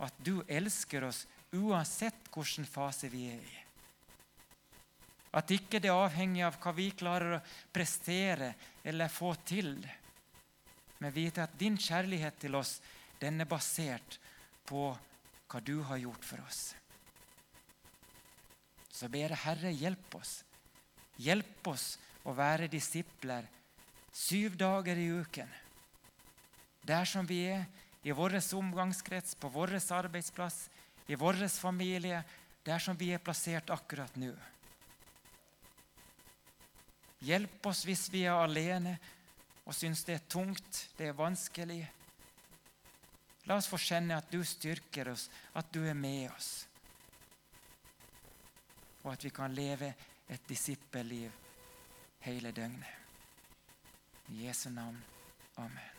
at 0.04 0.20
du 0.26 0.40
elsker 0.48 1.06
oss 1.08 1.26
uansett 1.54 2.30
hvilken 2.34 2.68
fase 2.68 3.10
vi 3.14 3.28
er 3.32 3.44
i. 3.46 3.58
At 5.38 5.52
ikke 5.54 5.78
det 5.78 5.92
er 5.92 6.02
avhengig 6.08 6.42
av 6.48 6.58
hva 6.58 6.74
vi 6.74 6.90
klarer 6.98 7.38
å 7.38 7.44
prestere 7.72 8.56
eller 8.84 9.12
få 9.14 9.36
til, 9.46 9.76
men 11.00 11.14
vite 11.14 11.46
at 11.46 11.54
din 11.60 11.78
kjærlighet 11.78 12.40
til 12.42 12.58
oss 12.58 12.80
den 13.20 13.42
er 13.42 13.50
basert 13.50 14.20
på 14.70 14.90
hva 15.50 15.62
du 15.66 15.80
har 15.88 16.00
gjort 16.02 16.26
for 16.26 16.44
oss. 16.46 16.62
Så 18.92 19.08
ber 19.12 19.32
jeg 19.32 19.44
Herre, 19.46 19.72
hjelp 19.72 20.16
oss. 20.20 20.40
Hjelp 21.20 21.68
oss 21.72 21.94
å 22.28 22.36
være 22.36 22.70
disipler 22.72 23.48
syv 24.14 24.58
dager 24.60 24.98
i 25.00 25.10
uken. 25.22 25.50
Der 26.84 27.06
som 27.06 27.28
vi 27.28 27.44
er, 27.48 27.66
i 28.04 28.12
vår 28.16 28.38
omgangskrets, 28.56 29.36
på 29.36 29.50
vår 29.52 29.76
arbeidsplass, 29.76 30.70
i 31.08 31.16
vår 31.16 31.48
familie, 31.48 32.24
der 32.64 32.80
som 32.80 32.96
vi 32.98 33.12
er 33.12 33.20
plassert 33.20 33.70
akkurat 33.70 34.16
nå. 34.16 34.32
Hjelp 37.20 37.66
oss 37.68 37.84
hvis 37.84 38.08
vi 38.12 38.24
er 38.24 38.40
alene 38.40 38.96
og 39.66 39.76
syns 39.76 40.06
det 40.08 40.16
er 40.16 40.28
tungt, 40.32 40.88
det 40.98 41.10
er 41.10 41.18
vanskelig. 41.18 41.84
La 43.50 43.58
oss 43.58 43.68
få 43.68 43.80
kjenne 43.82 44.18
at 44.18 44.30
du 44.30 44.44
styrker 44.46 45.10
oss, 45.10 45.26
at 45.58 45.74
du 45.74 45.82
er 45.82 45.98
med 45.98 46.30
oss. 46.30 46.52
Og 49.02 49.14
at 49.14 49.26
vi 49.26 49.34
kan 49.34 49.56
leve 49.58 49.94
et 50.30 50.50
disippelliv 50.50 51.32
hele 52.30 52.52
døgnet. 52.52 52.98
I 54.30 54.46
Jesu 54.46 54.70
navn. 54.70 55.02
Amen. 55.58 55.99